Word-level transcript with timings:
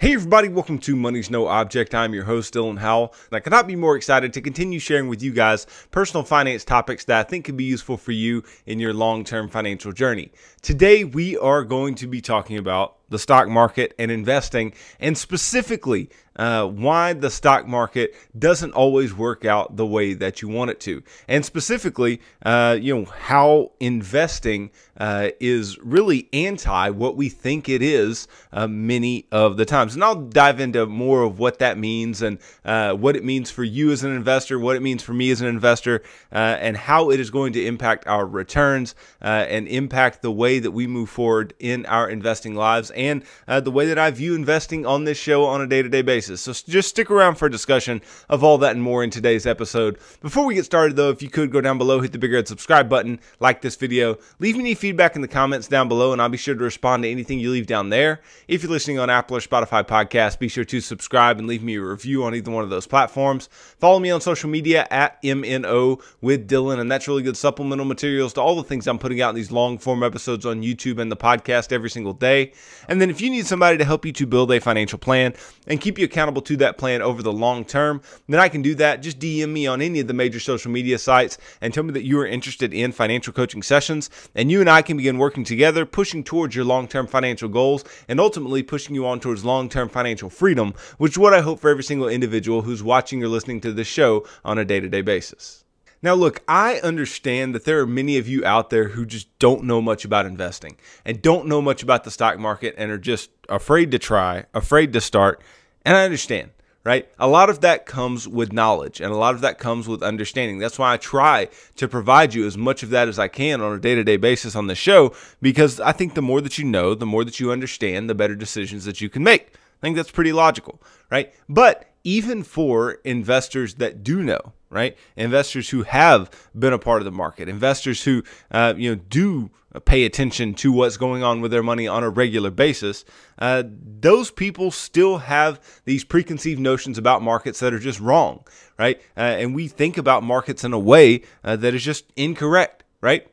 Hey 0.00 0.14
everybody, 0.14 0.48
welcome 0.48 0.78
to 0.78 0.96
Money's 0.96 1.28
No 1.28 1.46
Object. 1.46 1.94
I'm 1.94 2.14
your 2.14 2.24
host, 2.24 2.54
Dylan 2.54 2.78
Howell, 2.78 3.12
and 3.30 3.36
I 3.36 3.40
cannot 3.40 3.66
be 3.66 3.76
more 3.76 3.96
excited 3.96 4.32
to 4.32 4.40
continue 4.40 4.78
sharing 4.78 5.08
with 5.08 5.22
you 5.22 5.30
guys 5.30 5.66
personal 5.90 6.24
finance 6.24 6.64
topics 6.64 7.04
that 7.04 7.20
I 7.20 7.28
think 7.28 7.44
could 7.44 7.58
be 7.58 7.64
useful 7.64 7.98
for 7.98 8.12
you 8.12 8.42
in 8.64 8.80
your 8.80 8.94
long-term 8.94 9.50
financial 9.50 9.92
journey. 9.92 10.32
Today, 10.62 11.04
we 11.04 11.36
are 11.36 11.64
going 11.64 11.96
to 11.96 12.06
be 12.06 12.22
talking 12.22 12.56
about 12.56 12.96
the 13.10 13.18
stock 13.18 13.48
market 13.48 13.94
and 13.98 14.10
investing, 14.10 14.72
and 14.98 15.18
specifically 15.18 16.08
uh, 16.36 16.64
why 16.64 17.12
the 17.12 17.28
stock 17.28 17.66
market 17.66 18.14
doesn't 18.38 18.72
always 18.72 19.12
work 19.12 19.44
out 19.44 19.76
the 19.76 19.84
way 19.84 20.14
that 20.14 20.40
you 20.40 20.48
want 20.48 20.70
it 20.70 20.80
to, 20.80 21.02
and 21.28 21.44
specifically, 21.44 22.20
uh, 22.46 22.78
you 22.80 22.96
know, 22.96 23.04
how 23.04 23.70
investing 23.80 24.70
uh, 24.96 25.30
is 25.40 25.78
really 25.80 26.28
anti 26.32 26.90
what 26.90 27.16
we 27.16 27.28
think 27.28 27.68
it 27.68 27.82
is 27.82 28.28
uh, 28.52 28.66
many 28.66 29.26
of 29.32 29.56
the 29.56 29.64
times. 29.64 29.94
And 29.94 30.04
I'll 30.04 30.14
dive 30.14 30.60
into 30.60 30.86
more 30.86 31.22
of 31.22 31.38
what 31.38 31.58
that 31.58 31.78
means 31.78 32.22
and 32.22 32.38
uh, 32.64 32.92
what 32.92 33.16
it 33.16 33.24
means 33.24 33.50
for 33.50 33.64
you 33.64 33.90
as 33.92 34.04
an 34.04 34.14
investor, 34.14 34.58
what 34.58 34.76
it 34.76 34.82
means 34.82 35.02
for 35.02 35.12
me 35.12 35.30
as 35.30 35.40
an 35.40 35.48
investor, 35.48 36.02
uh, 36.32 36.36
and 36.60 36.76
how 36.76 37.10
it 37.10 37.18
is 37.18 37.30
going 37.30 37.54
to 37.54 37.64
impact 37.64 38.06
our 38.06 38.26
returns 38.26 38.94
and 39.20 39.66
impact 39.68 40.22
the 40.22 40.30
way 40.30 40.58
that 40.58 40.70
we 40.70 40.86
move 40.86 41.10
forward 41.10 41.54
in 41.58 41.86
our 41.86 42.08
investing 42.08 42.54
lives 42.54 42.90
and 43.00 43.24
uh, 43.48 43.60
the 43.60 43.70
way 43.70 43.86
that 43.86 43.98
I 43.98 44.10
view 44.10 44.34
investing 44.34 44.84
on 44.84 45.04
this 45.04 45.16
show 45.18 45.44
on 45.46 45.60
a 45.60 45.66
day 45.66 45.82
to 45.82 45.88
day 45.88 46.02
basis. 46.02 46.42
So 46.42 46.52
just 46.52 46.90
stick 46.90 47.10
around 47.10 47.36
for 47.36 47.46
a 47.46 47.50
discussion 47.50 48.02
of 48.28 48.44
all 48.44 48.58
that 48.58 48.72
and 48.72 48.82
more 48.82 49.02
in 49.02 49.10
today's 49.10 49.46
episode. 49.46 49.98
Before 50.20 50.44
we 50.44 50.54
get 50.54 50.66
started, 50.66 50.96
though, 50.96 51.10
if 51.10 51.22
you 51.22 51.30
could 51.30 51.50
go 51.50 51.60
down 51.60 51.78
below, 51.78 52.00
hit 52.00 52.12
the 52.12 52.18
big 52.18 52.32
red 52.32 52.46
subscribe 52.46 52.88
button, 52.88 53.18
like 53.40 53.62
this 53.62 53.76
video, 53.76 54.18
leave 54.38 54.56
me 54.56 54.60
any 54.60 54.74
feedback 54.74 55.16
in 55.16 55.22
the 55.22 55.28
comments 55.28 55.66
down 55.66 55.88
below, 55.88 56.12
and 56.12 56.20
I'll 56.20 56.28
be 56.28 56.36
sure 56.36 56.54
to 56.54 56.62
respond 56.62 57.02
to 57.02 57.08
anything 57.08 57.38
you 57.38 57.50
leave 57.50 57.66
down 57.66 57.88
there. 57.88 58.20
If 58.48 58.62
you're 58.62 58.70
listening 58.70 58.98
on 58.98 59.08
Apple 59.08 59.38
or 59.38 59.40
Spotify 59.40 59.82
podcast, 59.86 60.38
be 60.38 60.48
sure 60.48 60.64
to 60.64 60.80
subscribe 60.80 61.38
and 61.38 61.48
leave 61.48 61.62
me 61.62 61.76
a 61.76 61.82
review 61.82 62.22
on 62.24 62.34
either 62.34 62.50
one 62.50 62.64
of 62.64 62.70
those 62.70 62.86
platforms. 62.86 63.48
Follow 63.78 63.98
me 63.98 64.10
on 64.10 64.20
social 64.20 64.50
media 64.50 64.86
at 64.90 65.22
MNO 65.22 66.02
with 66.20 66.48
Dylan, 66.48 66.78
and 66.78 66.90
that's 66.92 67.08
really 67.08 67.22
good 67.22 67.36
supplemental 67.36 67.86
materials 67.86 68.34
to 68.34 68.42
all 68.42 68.56
the 68.56 68.62
things 68.62 68.86
I'm 68.86 68.98
putting 68.98 69.22
out 69.22 69.30
in 69.30 69.36
these 69.36 69.50
long 69.50 69.78
form 69.78 70.02
episodes 70.02 70.44
on 70.44 70.62
YouTube 70.62 70.98
and 70.98 71.10
the 71.10 71.16
podcast 71.16 71.72
every 71.72 71.90
single 71.90 72.12
day. 72.12 72.52
And 72.90 73.00
then 73.00 73.08
if 73.08 73.20
you 73.20 73.30
need 73.30 73.46
somebody 73.46 73.78
to 73.78 73.84
help 73.84 74.04
you 74.04 74.10
to 74.10 74.26
build 74.26 74.50
a 74.50 74.60
financial 74.60 74.98
plan 74.98 75.34
and 75.68 75.80
keep 75.80 75.96
you 75.96 76.06
accountable 76.06 76.42
to 76.42 76.56
that 76.56 76.76
plan 76.76 77.02
over 77.02 77.22
the 77.22 77.32
long 77.32 77.64
term, 77.64 78.02
then 78.28 78.40
I 78.40 78.48
can 78.48 78.62
do 78.62 78.74
that. 78.74 79.00
Just 79.00 79.20
DM 79.20 79.50
me 79.50 79.68
on 79.68 79.80
any 79.80 80.00
of 80.00 80.08
the 80.08 80.12
major 80.12 80.40
social 80.40 80.72
media 80.72 80.98
sites 80.98 81.38
and 81.60 81.72
tell 81.72 81.84
me 81.84 81.92
that 81.92 82.04
you 82.04 82.18
are 82.18 82.26
interested 82.26 82.74
in 82.74 82.90
financial 82.90 83.32
coaching 83.32 83.62
sessions. 83.62 84.10
And 84.34 84.50
you 84.50 84.58
and 84.58 84.68
I 84.68 84.82
can 84.82 84.96
begin 84.96 85.18
working 85.18 85.44
together, 85.44 85.86
pushing 85.86 86.24
towards 86.24 86.56
your 86.56 86.64
long 86.64 86.88
term 86.88 87.06
financial 87.06 87.48
goals 87.48 87.84
and 88.08 88.18
ultimately 88.18 88.64
pushing 88.64 88.96
you 88.96 89.06
on 89.06 89.20
towards 89.20 89.44
long 89.44 89.68
term 89.68 89.88
financial 89.88 90.28
freedom, 90.28 90.74
which 90.98 91.12
is 91.12 91.18
what 91.18 91.32
I 91.32 91.42
hope 91.42 91.60
for 91.60 91.70
every 91.70 91.84
single 91.84 92.08
individual 92.08 92.62
who's 92.62 92.82
watching 92.82 93.22
or 93.22 93.28
listening 93.28 93.60
to 93.60 93.72
this 93.72 93.86
show 93.86 94.26
on 94.44 94.58
a 94.58 94.64
day 94.64 94.80
to 94.80 94.88
day 94.88 95.02
basis. 95.02 95.59
Now, 96.02 96.14
look, 96.14 96.42
I 96.48 96.76
understand 96.76 97.54
that 97.54 97.66
there 97.66 97.80
are 97.80 97.86
many 97.86 98.16
of 98.16 98.26
you 98.26 98.42
out 98.44 98.70
there 98.70 98.88
who 98.88 99.04
just 99.04 99.26
don't 99.38 99.64
know 99.64 99.82
much 99.82 100.04
about 100.04 100.24
investing 100.24 100.78
and 101.04 101.20
don't 101.20 101.46
know 101.46 101.60
much 101.60 101.82
about 101.82 102.04
the 102.04 102.10
stock 102.10 102.38
market 102.38 102.74
and 102.78 102.90
are 102.90 102.98
just 102.98 103.30
afraid 103.50 103.90
to 103.90 103.98
try, 103.98 104.46
afraid 104.54 104.94
to 104.94 105.00
start. 105.02 105.42
And 105.84 105.94
I 105.94 106.04
understand, 106.06 106.52
right? 106.84 107.06
A 107.18 107.28
lot 107.28 107.50
of 107.50 107.60
that 107.60 107.84
comes 107.84 108.26
with 108.26 108.50
knowledge 108.50 109.02
and 109.02 109.12
a 109.12 109.16
lot 109.16 109.34
of 109.34 109.42
that 109.42 109.58
comes 109.58 109.86
with 109.86 110.02
understanding. 110.02 110.58
That's 110.58 110.78
why 110.78 110.94
I 110.94 110.96
try 110.96 111.48
to 111.76 111.86
provide 111.86 112.32
you 112.32 112.46
as 112.46 112.56
much 112.56 112.82
of 112.82 112.88
that 112.90 113.06
as 113.06 113.18
I 113.18 113.28
can 113.28 113.60
on 113.60 113.74
a 113.74 113.78
day 113.78 113.94
to 113.94 114.02
day 114.02 114.16
basis 114.16 114.56
on 114.56 114.68
the 114.68 114.74
show 114.74 115.12
because 115.42 115.80
I 115.80 115.92
think 115.92 116.14
the 116.14 116.22
more 116.22 116.40
that 116.40 116.56
you 116.56 116.64
know, 116.64 116.94
the 116.94 117.04
more 117.04 117.24
that 117.24 117.40
you 117.40 117.52
understand, 117.52 118.08
the 118.08 118.14
better 118.14 118.34
decisions 118.34 118.86
that 118.86 119.02
you 119.02 119.10
can 119.10 119.22
make. 119.22 119.52
I 119.80 119.86
think 119.86 119.96
that's 119.96 120.10
pretty 120.10 120.32
logical, 120.32 120.82
right? 121.10 121.32
But 121.48 121.86
even 122.04 122.42
for 122.42 122.92
investors 123.04 123.74
that 123.74 124.02
do 124.02 124.22
know, 124.22 124.52
right? 124.70 124.96
Investors 125.16 125.70
who 125.70 125.82
have 125.82 126.30
been 126.58 126.72
a 126.72 126.78
part 126.78 127.00
of 127.00 127.04
the 127.04 127.10
market, 127.10 127.48
investors 127.48 128.04
who 128.04 128.22
uh, 128.50 128.74
you 128.76 128.90
know 128.90 129.02
do 129.08 129.50
pay 129.84 130.04
attention 130.04 130.54
to 130.54 130.72
what's 130.72 130.96
going 130.96 131.22
on 131.22 131.40
with 131.40 131.50
their 131.50 131.62
money 131.62 131.86
on 131.86 132.02
a 132.02 132.10
regular 132.10 132.50
basis, 132.50 133.04
uh, 133.38 133.62
those 133.66 134.30
people 134.30 134.70
still 134.70 135.18
have 135.18 135.60
these 135.84 136.04
preconceived 136.04 136.60
notions 136.60 136.98
about 136.98 137.22
markets 137.22 137.60
that 137.60 137.72
are 137.72 137.78
just 137.78 138.00
wrong, 138.00 138.44
right? 138.78 139.00
Uh, 139.16 139.20
and 139.20 139.54
we 139.54 139.68
think 139.68 139.96
about 139.98 140.22
markets 140.22 140.64
in 140.64 140.72
a 140.72 140.78
way 140.78 141.22
uh, 141.44 141.56
that 141.56 141.74
is 141.74 141.84
just 141.84 142.12
incorrect, 142.16 142.84
right? 143.00 143.28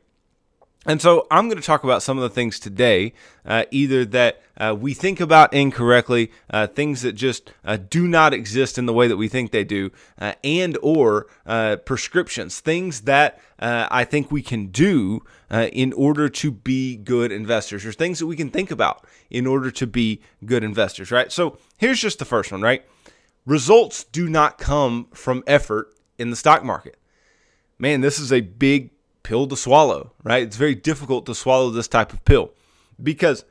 And 0.88 1.02
so 1.02 1.26
I'm 1.30 1.48
going 1.48 1.60
to 1.60 1.66
talk 1.66 1.84
about 1.84 2.02
some 2.02 2.16
of 2.16 2.22
the 2.22 2.30
things 2.30 2.58
today, 2.58 3.12
uh, 3.44 3.64
either 3.70 4.06
that 4.06 4.40
uh, 4.56 4.74
we 4.76 4.94
think 4.94 5.20
about 5.20 5.52
incorrectly, 5.52 6.32
uh, 6.48 6.66
things 6.66 7.02
that 7.02 7.12
just 7.12 7.52
uh, 7.62 7.76
do 7.76 8.08
not 8.08 8.32
exist 8.32 8.78
in 8.78 8.86
the 8.86 8.94
way 8.94 9.06
that 9.06 9.18
we 9.18 9.28
think 9.28 9.50
they 9.50 9.64
do, 9.64 9.90
uh, 10.18 10.32
and 10.42 10.78
or 10.80 11.26
uh, 11.44 11.76
prescriptions, 11.76 12.60
things 12.60 13.02
that 13.02 13.38
I 13.60 14.04
think 14.04 14.30
we 14.30 14.40
can 14.40 14.68
do 14.68 15.20
in 15.50 15.92
order 15.92 16.30
to 16.30 16.50
be 16.50 16.96
good 16.96 17.32
investors, 17.32 17.84
or 17.84 17.92
things 17.92 18.18
that 18.20 18.26
we 18.26 18.36
can 18.36 18.50
think 18.50 18.70
about 18.70 19.06
in 19.28 19.46
order 19.46 19.70
to 19.70 19.86
be 19.86 20.22
good 20.46 20.64
investors, 20.64 21.10
right? 21.10 21.30
So 21.30 21.58
here's 21.76 22.00
just 22.00 22.18
the 22.18 22.24
first 22.24 22.50
one, 22.50 22.62
right? 22.62 22.82
Results 23.44 24.04
do 24.04 24.26
not 24.26 24.56
come 24.56 25.08
from 25.12 25.44
effort 25.46 25.92
in 26.18 26.30
the 26.30 26.36
stock 26.36 26.64
market. 26.64 26.96
Man, 27.78 28.00
this 28.00 28.18
is 28.18 28.32
a 28.32 28.40
big 28.40 28.90
pill 29.22 29.46
to 29.46 29.56
swallow, 29.56 30.12
right? 30.22 30.42
It's 30.42 30.56
very 30.56 30.74
difficult 30.74 31.26
to 31.26 31.34
swallow 31.34 31.70
this 31.70 31.88
type 31.88 32.12
of 32.12 32.24
pill 32.24 32.52
because 33.02 33.44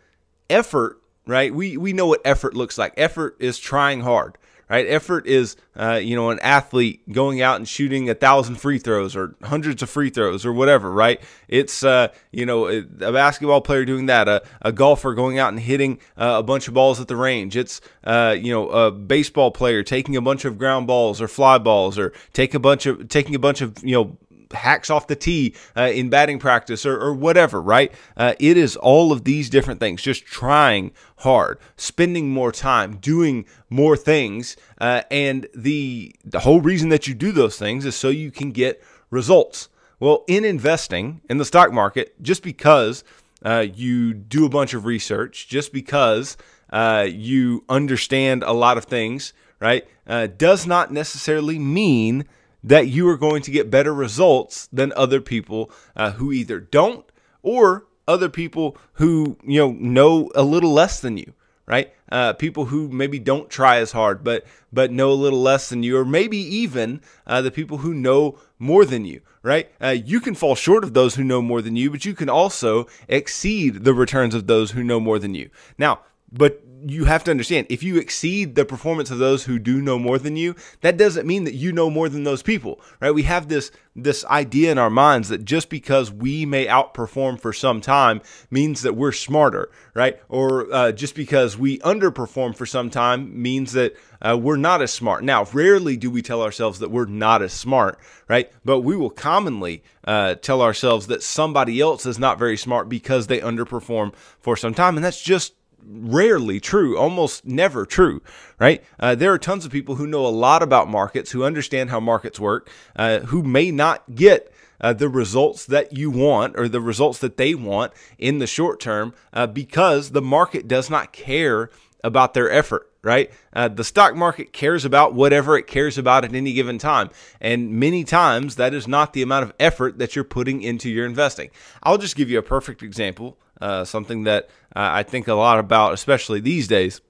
effort, 0.49 1.01
right? 1.25 1.53
We 1.53 1.77
we 1.77 1.93
know 1.93 2.07
what 2.07 2.21
effort 2.25 2.53
looks 2.53 2.77
like. 2.77 2.93
Effort 2.97 3.35
is 3.39 3.57
trying 3.59 4.01
hard, 4.01 4.37
right? 4.69 4.85
Effort 4.87 5.27
is, 5.27 5.55
uh, 5.75 5.99
you 6.01 6.15
know, 6.15 6.29
an 6.29 6.39
athlete 6.41 7.09
going 7.11 7.41
out 7.41 7.57
and 7.57 7.67
shooting 7.67 8.09
a 8.09 8.13
thousand 8.13 8.55
free 8.55 8.79
throws 8.79 9.15
or 9.15 9.35
hundreds 9.43 9.81
of 9.81 9.89
free 9.89 10.09
throws 10.09 10.45
or 10.45 10.53
whatever, 10.53 10.91
right? 10.91 11.21
It's, 11.47 11.83
uh, 11.83 12.09
you 12.31 12.45
know, 12.45 12.67
a 12.67 12.81
basketball 12.81 13.61
player 13.61 13.85
doing 13.85 14.07
that, 14.07 14.27
a, 14.27 14.43
a 14.61 14.71
golfer 14.71 15.13
going 15.13 15.39
out 15.39 15.49
and 15.49 15.59
hitting 15.59 15.99
uh, 16.17 16.35
a 16.39 16.43
bunch 16.43 16.67
of 16.67 16.73
balls 16.73 16.99
at 16.99 17.07
the 17.07 17.15
range. 17.15 17.55
It's, 17.55 17.79
uh, 18.03 18.35
you 18.37 18.51
know, 18.51 18.69
a 18.69 18.91
baseball 18.91 19.51
player 19.51 19.83
taking 19.83 20.15
a 20.15 20.21
bunch 20.21 20.43
of 20.43 20.57
ground 20.57 20.87
balls 20.87 21.21
or 21.21 21.27
fly 21.27 21.57
balls 21.57 21.97
or 21.97 22.11
take 22.33 22.53
a 22.53 22.59
bunch 22.59 22.85
of 22.85 23.07
taking 23.09 23.35
a 23.35 23.39
bunch 23.39 23.61
of, 23.61 23.83
you 23.83 23.93
know 23.93 24.17
hacks 24.53 24.89
off 24.89 25.07
the 25.07 25.15
tee 25.15 25.55
uh, 25.75 25.91
in 25.93 26.09
batting 26.09 26.39
practice 26.39 26.85
or, 26.85 26.99
or 26.99 27.13
whatever, 27.13 27.61
right? 27.61 27.91
Uh, 28.15 28.33
it 28.39 28.57
is 28.57 28.75
all 28.75 29.11
of 29.11 29.23
these 29.23 29.49
different 29.49 29.79
things, 29.79 30.01
just 30.01 30.25
trying 30.25 30.91
hard, 31.17 31.59
spending 31.75 32.29
more 32.29 32.51
time, 32.51 32.97
doing 32.97 33.45
more 33.69 33.97
things. 33.97 34.55
Uh, 34.79 35.01
and 35.11 35.47
the, 35.55 36.15
the 36.23 36.39
whole 36.39 36.61
reason 36.61 36.89
that 36.89 37.07
you 37.07 37.13
do 37.13 37.31
those 37.31 37.57
things 37.57 37.85
is 37.85 37.95
so 37.95 38.09
you 38.09 38.31
can 38.31 38.51
get 38.51 38.83
results. 39.09 39.69
Well, 39.99 40.23
in 40.27 40.45
investing 40.45 41.21
in 41.29 41.37
the 41.37 41.45
stock 41.45 41.71
market, 41.71 42.21
just 42.21 42.43
because 42.43 43.03
uh, 43.43 43.65
you 43.73 44.13
do 44.13 44.45
a 44.45 44.49
bunch 44.49 44.73
of 44.73 44.85
research, 44.85 45.47
just 45.47 45.73
because 45.73 46.37
uh, 46.71 47.07
you 47.09 47.63
understand 47.67 48.43
a 48.43 48.51
lot 48.51 48.77
of 48.77 48.85
things, 48.85 49.33
right, 49.59 49.87
uh, 50.05 50.27
does 50.27 50.67
not 50.67 50.91
necessarily 50.91 51.57
mean 51.57 52.25
that 52.63 52.87
you 52.87 53.07
are 53.07 53.17
going 53.17 53.41
to 53.43 53.51
get 53.51 53.69
better 53.69 53.93
results 53.93 54.67
than 54.67 54.91
other 54.95 55.21
people 55.21 55.71
uh, 55.95 56.11
who 56.11 56.31
either 56.31 56.59
don't 56.59 57.05
or 57.41 57.85
other 58.07 58.29
people 58.29 58.77
who 58.93 59.37
you 59.43 59.59
know 59.59 59.71
know 59.71 60.31
a 60.35 60.43
little 60.43 60.71
less 60.71 60.99
than 60.99 61.17
you 61.17 61.33
right? 61.67 61.93
Uh, 62.09 62.31
people 62.31 62.65
who 62.65 62.87
maybe 62.87 63.19
don't 63.19 63.49
try 63.49 63.77
as 63.77 63.91
hard 63.91 64.23
but 64.23 64.45
but 64.71 64.91
know 64.91 65.11
a 65.11 65.13
little 65.13 65.41
less 65.41 65.69
than 65.69 65.83
you 65.83 65.97
or 65.97 66.05
maybe 66.05 66.37
even 66.37 67.01
uh, 67.25 67.41
the 67.41 67.51
people 67.51 67.79
who 67.79 67.93
know 67.93 68.39
more 68.57 68.85
than 68.85 69.05
you 69.05 69.21
right? 69.43 69.69
Uh, 69.81 69.89
you 69.89 70.19
can 70.19 70.33
fall 70.33 70.55
short 70.55 70.83
of 70.83 70.93
those 70.93 71.15
who 71.15 71.23
know 71.23 71.41
more 71.41 71.61
than 71.61 71.75
you 71.75 71.91
but 71.91 72.05
you 72.05 72.13
can 72.13 72.29
also 72.29 72.87
exceed 73.07 73.83
the 73.83 73.93
returns 73.93 74.33
of 74.33 74.47
those 74.47 74.71
who 74.71 74.83
know 74.83 74.99
more 74.99 75.19
than 75.19 75.35
you. 75.35 75.49
Now 75.77 75.99
but 76.31 76.61
you 76.85 77.05
have 77.05 77.23
to 77.23 77.31
understand 77.31 77.67
if 77.69 77.83
you 77.83 77.97
exceed 77.97 78.55
the 78.55 78.65
performance 78.65 79.09
of 79.11 79.17
those 79.17 79.45
who 79.45 79.57
do 79.59 79.81
know 79.81 79.97
more 79.97 80.19
than 80.19 80.35
you 80.35 80.55
that 80.81 80.97
doesn't 80.97 81.25
mean 81.25 81.43
that 81.45 81.53
you 81.53 81.71
know 81.71 81.89
more 81.89 82.09
than 82.09 82.23
those 82.23 82.43
people 82.43 82.79
right? 82.99 83.11
We 83.11 83.23
have 83.23 83.47
this 83.47 83.71
this 83.95 84.23
idea 84.25 84.71
in 84.71 84.77
our 84.77 84.89
minds 84.89 85.29
that 85.29 85.43
just 85.43 85.69
because 85.69 86.11
we 86.11 86.45
may 86.45 86.67
outperform 86.67 87.39
for 87.39 87.51
some 87.51 87.81
time 87.81 88.21
means 88.51 88.81
that 88.83 88.95
we're 88.95 89.11
smarter 89.11 89.69
right? 89.93 90.19
Or 90.29 90.71
uh, 90.71 90.91
just 90.91 91.15
because 91.15 91.57
we 91.57 91.79
underperform 91.79 92.55
for 92.55 92.65
some 92.65 92.89
time 92.89 93.41
means 93.41 93.73
that 93.73 93.95
uh, 94.21 94.37
we're 94.39 94.57
not 94.57 94.81
as 94.81 94.91
smart. 94.91 95.23
Now 95.23 95.45
rarely 95.53 95.97
do 95.97 96.11
we 96.11 96.21
tell 96.21 96.41
ourselves 96.41 96.79
that 96.79 96.91
we're 96.91 97.05
not 97.05 97.41
as 97.41 97.53
smart 97.53 97.99
right? 98.27 98.51
But 98.65 98.81
we 98.81 98.95
will 98.95 99.09
commonly 99.09 99.83
uh, 100.03 100.35
tell 100.35 100.61
ourselves 100.61 101.07
that 101.07 101.23
somebody 101.23 101.79
else 101.79 102.05
is 102.05 102.19
not 102.19 102.39
very 102.39 102.57
smart 102.57 102.89
because 102.89 103.27
they 103.27 103.39
underperform 103.39 104.13
for 104.39 104.55
some 104.55 104.73
time 104.73 104.95
and 104.95 105.03
that's 105.03 105.21
just 105.21 105.53
rarely 105.87 106.59
true, 106.59 106.97
almost 106.97 107.45
never 107.45 107.85
true, 107.85 108.21
right? 108.59 108.83
Uh, 108.99 109.15
there 109.15 109.31
are 109.31 109.37
tons 109.37 109.65
of 109.65 109.71
people 109.71 109.95
who 109.95 110.07
know 110.07 110.25
a 110.25 110.27
lot 110.27 110.61
about 110.61 110.89
markets, 110.89 111.31
who 111.31 111.43
understand 111.43 111.89
how 111.89 111.99
markets 111.99 112.39
work, 112.39 112.69
uh, 112.95 113.19
who 113.19 113.43
may 113.43 113.71
not 113.71 114.15
get 114.15 114.51
uh, 114.79 114.93
the 114.93 115.09
results 115.09 115.65
that 115.65 115.93
you 115.93 116.11
want 116.11 116.57
or 116.57 116.67
the 116.67 116.81
results 116.81 117.19
that 117.19 117.37
they 117.37 117.55
want 117.55 117.91
in 118.17 118.39
the 118.39 118.47
short 118.47 118.79
term 118.79 119.13
uh, 119.33 119.47
because 119.47 120.11
the 120.11 120.21
market 120.21 120.67
does 120.67 120.89
not 120.89 121.11
care 121.11 121.69
about 122.03 122.33
their 122.33 122.51
effort, 122.51 122.91
right? 123.01 123.31
Uh, 123.53 123.67
the 123.67 123.83
stock 123.83 124.15
market 124.15 124.53
cares 124.53 124.85
about 124.85 125.13
whatever 125.13 125.57
it 125.57 125.67
cares 125.67 125.97
about 125.97 126.23
at 126.23 126.33
any 126.33 126.53
given 126.53 126.77
time. 126.77 127.09
And 127.41 127.71
many 127.71 128.03
times 128.03 128.55
that 128.55 128.73
is 128.73 128.87
not 128.87 129.13
the 129.13 129.21
amount 129.21 129.43
of 129.43 129.53
effort 129.59 129.97
that 129.99 130.15
you're 130.15 130.23
putting 130.23 130.61
into 130.61 130.89
your 130.89 131.05
investing. 131.05 131.49
I'll 131.83 131.97
just 131.97 132.15
give 132.15 132.29
you 132.29 132.37
a 132.37 132.43
perfect 132.43 132.83
example, 132.83 133.37
uh, 133.59 133.83
something 133.83 134.23
that 134.23 134.45
uh, 134.75 134.89
I 134.93 135.03
think 135.03 135.27
a 135.27 135.33
lot 135.33 135.59
about, 135.59 135.93
especially 135.93 136.39
these 136.39 136.67
days. 136.67 137.01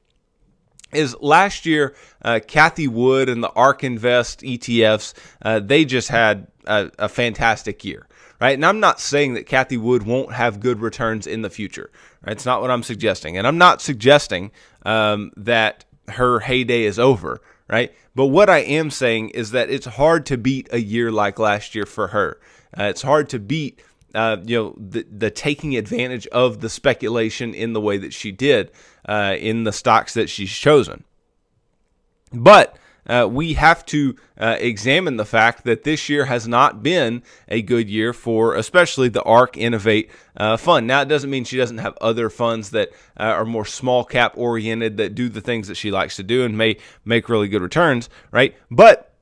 Is 0.94 1.18
last 1.20 1.66
year, 1.66 1.96
uh, 2.22 2.40
Cathie 2.48 2.88
Wood 2.88 3.28
and 3.28 3.44
the 3.44 3.50
ARK 3.50 3.84
Invest 3.84 4.40
ETFs, 4.40 5.14
uh, 5.42 5.60
they 5.60 5.84
just 5.84 6.08
had 6.08 6.48
a, 6.66 6.90
a 6.98 7.10
fantastic 7.10 7.84
year 7.84 8.07
right? 8.40 8.54
And 8.54 8.66
I'm 8.66 8.80
not 8.80 9.00
saying 9.00 9.34
that 9.34 9.46
Cathie 9.46 9.78
Wood 9.78 10.04
won't 10.04 10.34
have 10.34 10.60
good 10.60 10.80
returns 10.80 11.28
in 11.28 11.42
the 11.42 11.50
future. 11.50 11.90
Right? 12.26 12.34
It's 12.34 12.46
not 12.46 12.62
what 12.62 12.72
I'm 12.72 12.84
suggesting, 12.84 13.38
and 13.38 13.48
I'm 13.48 13.58
not 13.58 13.82
suggesting 13.82 14.52
um, 14.86 15.32
that 15.38 15.86
her 16.10 16.40
heyday 16.40 16.84
is 16.84 17.00
over, 17.00 17.42
right? 17.70 17.94
But 18.16 18.28
what 18.28 18.50
I 18.50 18.60
am 18.60 18.90
saying 18.90 19.30
is 19.30 19.52
that 19.52 19.70
it's 19.70 19.86
hard 19.86 20.26
to 20.28 20.38
beat 20.38 20.68
a 20.72 20.80
year 20.80 21.12
like 21.12 21.38
last 21.38 21.76
year 21.76 21.86
for 21.86 22.08
her. 22.08 22.40
Uh, 22.78 22.84
it's 22.84 23.02
hard 23.02 23.30
to 23.30 23.40
beat, 23.40 23.82
uh, 24.16 24.38
you 24.44 24.58
know, 24.58 24.76
the, 24.78 25.06
the 25.12 25.32
taking 25.32 25.76
advantage 25.76 26.28
of 26.28 26.62
the 26.62 26.70
speculation 26.70 27.54
in 27.54 27.74
the 27.74 27.82
way 27.82 27.98
that 27.98 28.14
she 28.14 28.32
did 28.32 28.72
uh, 29.08 29.36
in 29.38 29.64
the 29.64 29.72
stocks 29.72 30.14
that 30.14 30.30
she's 30.30 30.52
chosen. 30.52 31.04
But 32.34 32.78
uh, 33.08 33.28
we 33.30 33.54
have 33.54 33.86
to 33.88 34.16
uh, 34.38 34.58
examine 34.60 35.18
the 35.18 35.26
fact 35.26 35.64
that 35.64 35.84
this 35.84 36.10
year 36.10 36.26
has 36.26 36.48
not 36.48 36.84
been 36.84 37.24
a 37.48 37.62
good 37.62 37.90
year 37.90 38.14
for 38.14 38.56
especially 38.56 39.10
the 39.10 39.24
ARK 39.24 39.58
Innovate 39.58 40.12
uh, 40.36 40.58
fund. 40.58 40.86
Now, 40.86 41.02
it 41.02 41.08
doesn't 41.08 41.30
mean 41.30 41.44
she 41.44 41.58
doesn't 41.58 41.80
have 41.80 41.98
other 42.02 42.30
funds 42.30 42.72
that 42.72 42.90
uh, 43.20 43.24
are 43.24 43.46
more 43.46 43.66
small 43.66 44.04
cap 44.04 44.34
oriented 44.36 44.98
that 44.98 45.16
do 45.16 45.30
the 45.30 45.42
things 45.42 45.68
that 45.68 45.76
she 45.76 45.92
likes 45.92 46.16
to 46.18 46.24
do 46.24 46.44
and 46.44 46.58
may 46.58 46.78
make 47.06 47.30
really 47.30 47.48
good 47.48 47.62
returns, 47.62 48.10
right? 48.32 48.56
But 48.70 49.14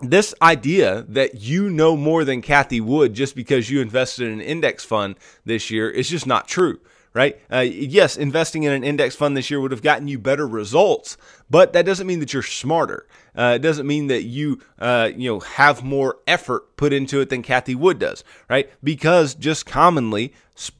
this 0.00 0.34
idea 0.40 1.04
that 1.08 1.40
you 1.42 1.68
know 1.68 1.96
more 1.96 2.24
than 2.24 2.40
Cathie 2.40 2.80
Wood 2.80 3.14
just 3.14 3.34
because 3.34 3.68
you 3.68 3.80
invested 3.80 4.28
in 4.28 4.34
an 4.34 4.40
index 4.40 4.84
fund 4.84 5.16
this 5.44 5.70
year 5.70 5.90
is 5.90 6.08
just 6.08 6.26
not 6.26 6.46
true 6.46 6.80
right? 7.18 7.40
Uh, 7.52 7.58
yes, 7.58 8.16
investing 8.16 8.62
in 8.62 8.72
an 8.72 8.84
index 8.84 9.16
fund 9.16 9.36
this 9.36 9.50
year 9.50 9.60
would 9.60 9.72
have 9.72 9.82
gotten 9.82 10.06
you 10.06 10.20
better 10.20 10.46
results, 10.46 11.16
but 11.50 11.72
that 11.72 11.84
doesn't 11.84 12.06
mean 12.06 12.20
that 12.20 12.32
you're 12.32 12.44
smarter. 12.44 13.08
Uh, 13.36 13.54
it 13.56 13.58
doesn't 13.58 13.88
mean 13.88 14.06
that 14.06 14.22
you, 14.22 14.60
uh, 14.78 15.10
you 15.16 15.28
know, 15.28 15.40
have 15.40 15.82
more 15.82 16.18
effort 16.28 16.76
put 16.76 16.92
into 16.92 17.20
it 17.20 17.28
than 17.28 17.42
Cathie 17.42 17.74
Wood 17.74 17.98
does, 17.98 18.22
right? 18.48 18.70
Because 18.84 19.34
just 19.34 19.66
commonly, 19.66 20.32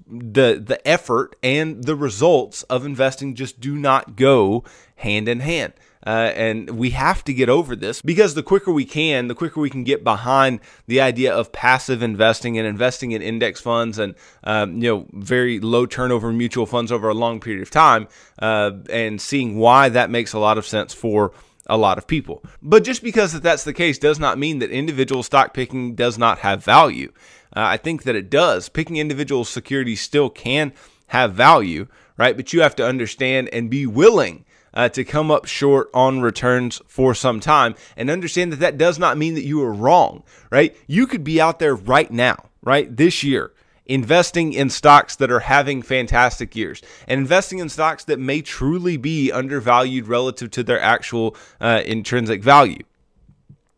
the 0.06 0.62
the 0.64 0.80
effort 0.86 1.34
and 1.42 1.82
the 1.82 1.96
results 1.96 2.62
of 2.64 2.86
investing 2.86 3.34
just 3.34 3.58
do 3.58 3.74
not 3.74 4.14
go 4.14 4.62
hand 4.94 5.28
in 5.28 5.40
hand. 5.40 5.72
Uh, 6.06 6.32
and 6.34 6.70
we 6.70 6.90
have 6.90 7.24
to 7.24 7.34
get 7.34 7.48
over 7.48 7.74
this 7.74 8.00
because 8.02 8.34
the 8.34 8.42
quicker 8.42 8.70
we 8.70 8.84
can, 8.84 9.28
the 9.28 9.34
quicker 9.34 9.60
we 9.60 9.70
can 9.70 9.84
get 9.84 10.04
behind 10.04 10.60
the 10.86 11.00
idea 11.00 11.34
of 11.34 11.52
passive 11.52 12.02
investing 12.02 12.56
and 12.56 12.66
investing 12.66 13.12
in 13.12 13.20
index 13.20 13.60
funds 13.60 13.98
and 13.98 14.14
um, 14.44 14.80
you 14.80 14.88
know 14.88 15.06
very 15.12 15.58
low 15.58 15.86
turnover 15.86 16.32
mutual 16.32 16.66
funds 16.66 16.92
over 16.92 17.08
a 17.08 17.14
long 17.14 17.40
period 17.40 17.62
of 17.62 17.70
time, 17.70 18.06
uh, 18.38 18.70
and 18.90 19.20
seeing 19.20 19.58
why 19.58 19.88
that 19.88 20.10
makes 20.10 20.32
a 20.32 20.38
lot 20.38 20.56
of 20.56 20.66
sense 20.66 20.94
for 20.94 21.32
a 21.66 21.76
lot 21.76 21.98
of 21.98 22.06
people. 22.06 22.42
But 22.62 22.84
just 22.84 23.02
because 23.02 23.32
that 23.32 23.42
that's 23.42 23.64
the 23.64 23.74
case 23.74 23.98
does 23.98 24.18
not 24.18 24.38
mean 24.38 24.60
that 24.60 24.70
individual 24.70 25.22
stock 25.22 25.52
picking 25.52 25.94
does 25.94 26.16
not 26.16 26.38
have 26.38 26.64
value. 26.64 27.12
Uh, 27.54 27.60
I 27.60 27.76
think 27.76 28.04
that 28.04 28.16
it 28.16 28.30
does. 28.30 28.68
Picking 28.68 28.96
individual 28.96 29.44
securities 29.44 30.00
still 30.00 30.30
can 30.30 30.72
have 31.08 31.34
value, 31.34 31.86
right? 32.16 32.36
But 32.36 32.52
you 32.52 32.60
have 32.60 32.76
to 32.76 32.86
understand 32.86 33.48
and 33.52 33.70
be 33.70 33.86
willing 33.86 34.44
uh, 34.74 34.88
to 34.90 35.04
come 35.04 35.30
up 35.30 35.46
short 35.46 35.88
on 35.94 36.20
returns 36.20 36.80
for 36.86 37.14
some 37.14 37.40
time 37.40 37.74
and 37.96 38.10
understand 38.10 38.52
that 38.52 38.60
that 38.60 38.78
does 38.78 38.98
not 38.98 39.18
mean 39.18 39.34
that 39.34 39.44
you 39.44 39.62
are 39.62 39.72
wrong, 39.72 40.22
right? 40.50 40.76
You 40.86 41.06
could 41.06 41.24
be 41.24 41.40
out 41.40 41.58
there 41.58 41.74
right 41.74 42.10
now, 42.10 42.46
right? 42.62 42.94
This 42.94 43.22
year, 43.22 43.52
investing 43.86 44.52
in 44.52 44.70
stocks 44.70 45.16
that 45.16 45.30
are 45.30 45.40
having 45.40 45.82
fantastic 45.82 46.54
years 46.54 46.82
and 47.06 47.20
investing 47.20 47.58
in 47.58 47.68
stocks 47.68 48.04
that 48.04 48.20
may 48.20 48.42
truly 48.42 48.96
be 48.96 49.32
undervalued 49.32 50.06
relative 50.06 50.50
to 50.52 50.62
their 50.62 50.80
actual 50.80 51.34
uh, 51.60 51.82
intrinsic 51.86 52.42
value. 52.42 52.82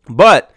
But 0.08 0.50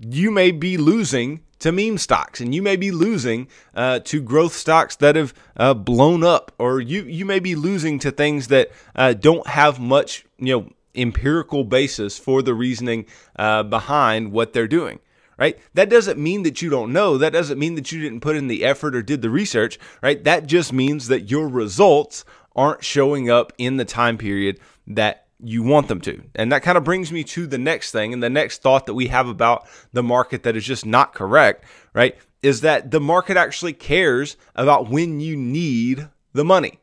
you 0.00 0.30
may 0.30 0.50
be 0.50 0.76
losing 0.78 1.43
to 1.64 1.72
meme 1.72 1.96
stocks, 1.96 2.42
and 2.42 2.54
you 2.54 2.60
may 2.60 2.76
be 2.76 2.90
losing 2.90 3.48
uh, 3.74 3.98
to 4.00 4.20
growth 4.20 4.52
stocks 4.52 4.96
that 4.96 5.16
have 5.16 5.32
uh, 5.56 5.72
blown 5.72 6.22
up, 6.22 6.52
or 6.58 6.78
you 6.78 7.04
you 7.04 7.24
may 7.24 7.38
be 7.38 7.54
losing 7.54 7.98
to 8.00 8.10
things 8.10 8.48
that 8.48 8.70
uh, 8.94 9.14
don't 9.14 9.46
have 9.46 9.80
much 9.80 10.26
you 10.38 10.54
know 10.54 10.68
empirical 10.94 11.64
basis 11.64 12.18
for 12.18 12.42
the 12.42 12.52
reasoning 12.52 13.06
uh, 13.36 13.62
behind 13.62 14.30
what 14.30 14.52
they're 14.52 14.68
doing. 14.68 15.00
Right? 15.38 15.58
That 15.72 15.88
doesn't 15.88 16.18
mean 16.18 16.42
that 16.42 16.60
you 16.60 16.68
don't 16.68 16.92
know. 16.92 17.16
That 17.16 17.32
doesn't 17.32 17.58
mean 17.58 17.76
that 17.76 17.90
you 17.90 18.00
didn't 18.00 18.20
put 18.20 18.36
in 18.36 18.46
the 18.46 18.62
effort 18.62 18.94
or 18.94 19.00
did 19.00 19.22
the 19.22 19.30
research. 19.30 19.78
Right? 20.02 20.22
That 20.22 20.46
just 20.46 20.70
means 20.70 21.08
that 21.08 21.30
your 21.30 21.48
results 21.48 22.26
aren't 22.54 22.84
showing 22.84 23.30
up 23.30 23.54
in 23.56 23.78
the 23.78 23.86
time 23.86 24.18
period 24.18 24.60
that 24.86 25.23
you 25.40 25.62
want 25.62 25.88
them 25.88 26.00
to. 26.02 26.22
And 26.34 26.50
that 26.52 26.62
kind 26.62 26.78
of 26.78 26.84
brings 26.84 27.12
me 27.12 27.24
to 27.24 27.46
the 27.46 27.58
next 27.58 27.90
thing 27.90 28.12
and 28.12 28.22
the 28.22 28.30
next 28.30 28.62
thought 28.62 28.86
that 28.86 28.94
we 28.94 29.08
have 29.08 29.28
about 29.28 29.66
the 29.92 30.02
market 30.02 30.42
that 30.44 30.56
is 30.56 30.64
just 30.64 30.86
not 30.86 31.14
correct, 31.14 31.64
right? 31.92 32.16
Is 32.42 32.60
that 32.60 32.90
the 32.90 33.00
market 33.00 33.36
actually 33.36 33.72
cares 33.72 34.36
about 34.54 34.88
when 34.88 35.20
you 35.20 35.36
need 35.36 36.08
the 36.32 36.44
money, 36.44 36.80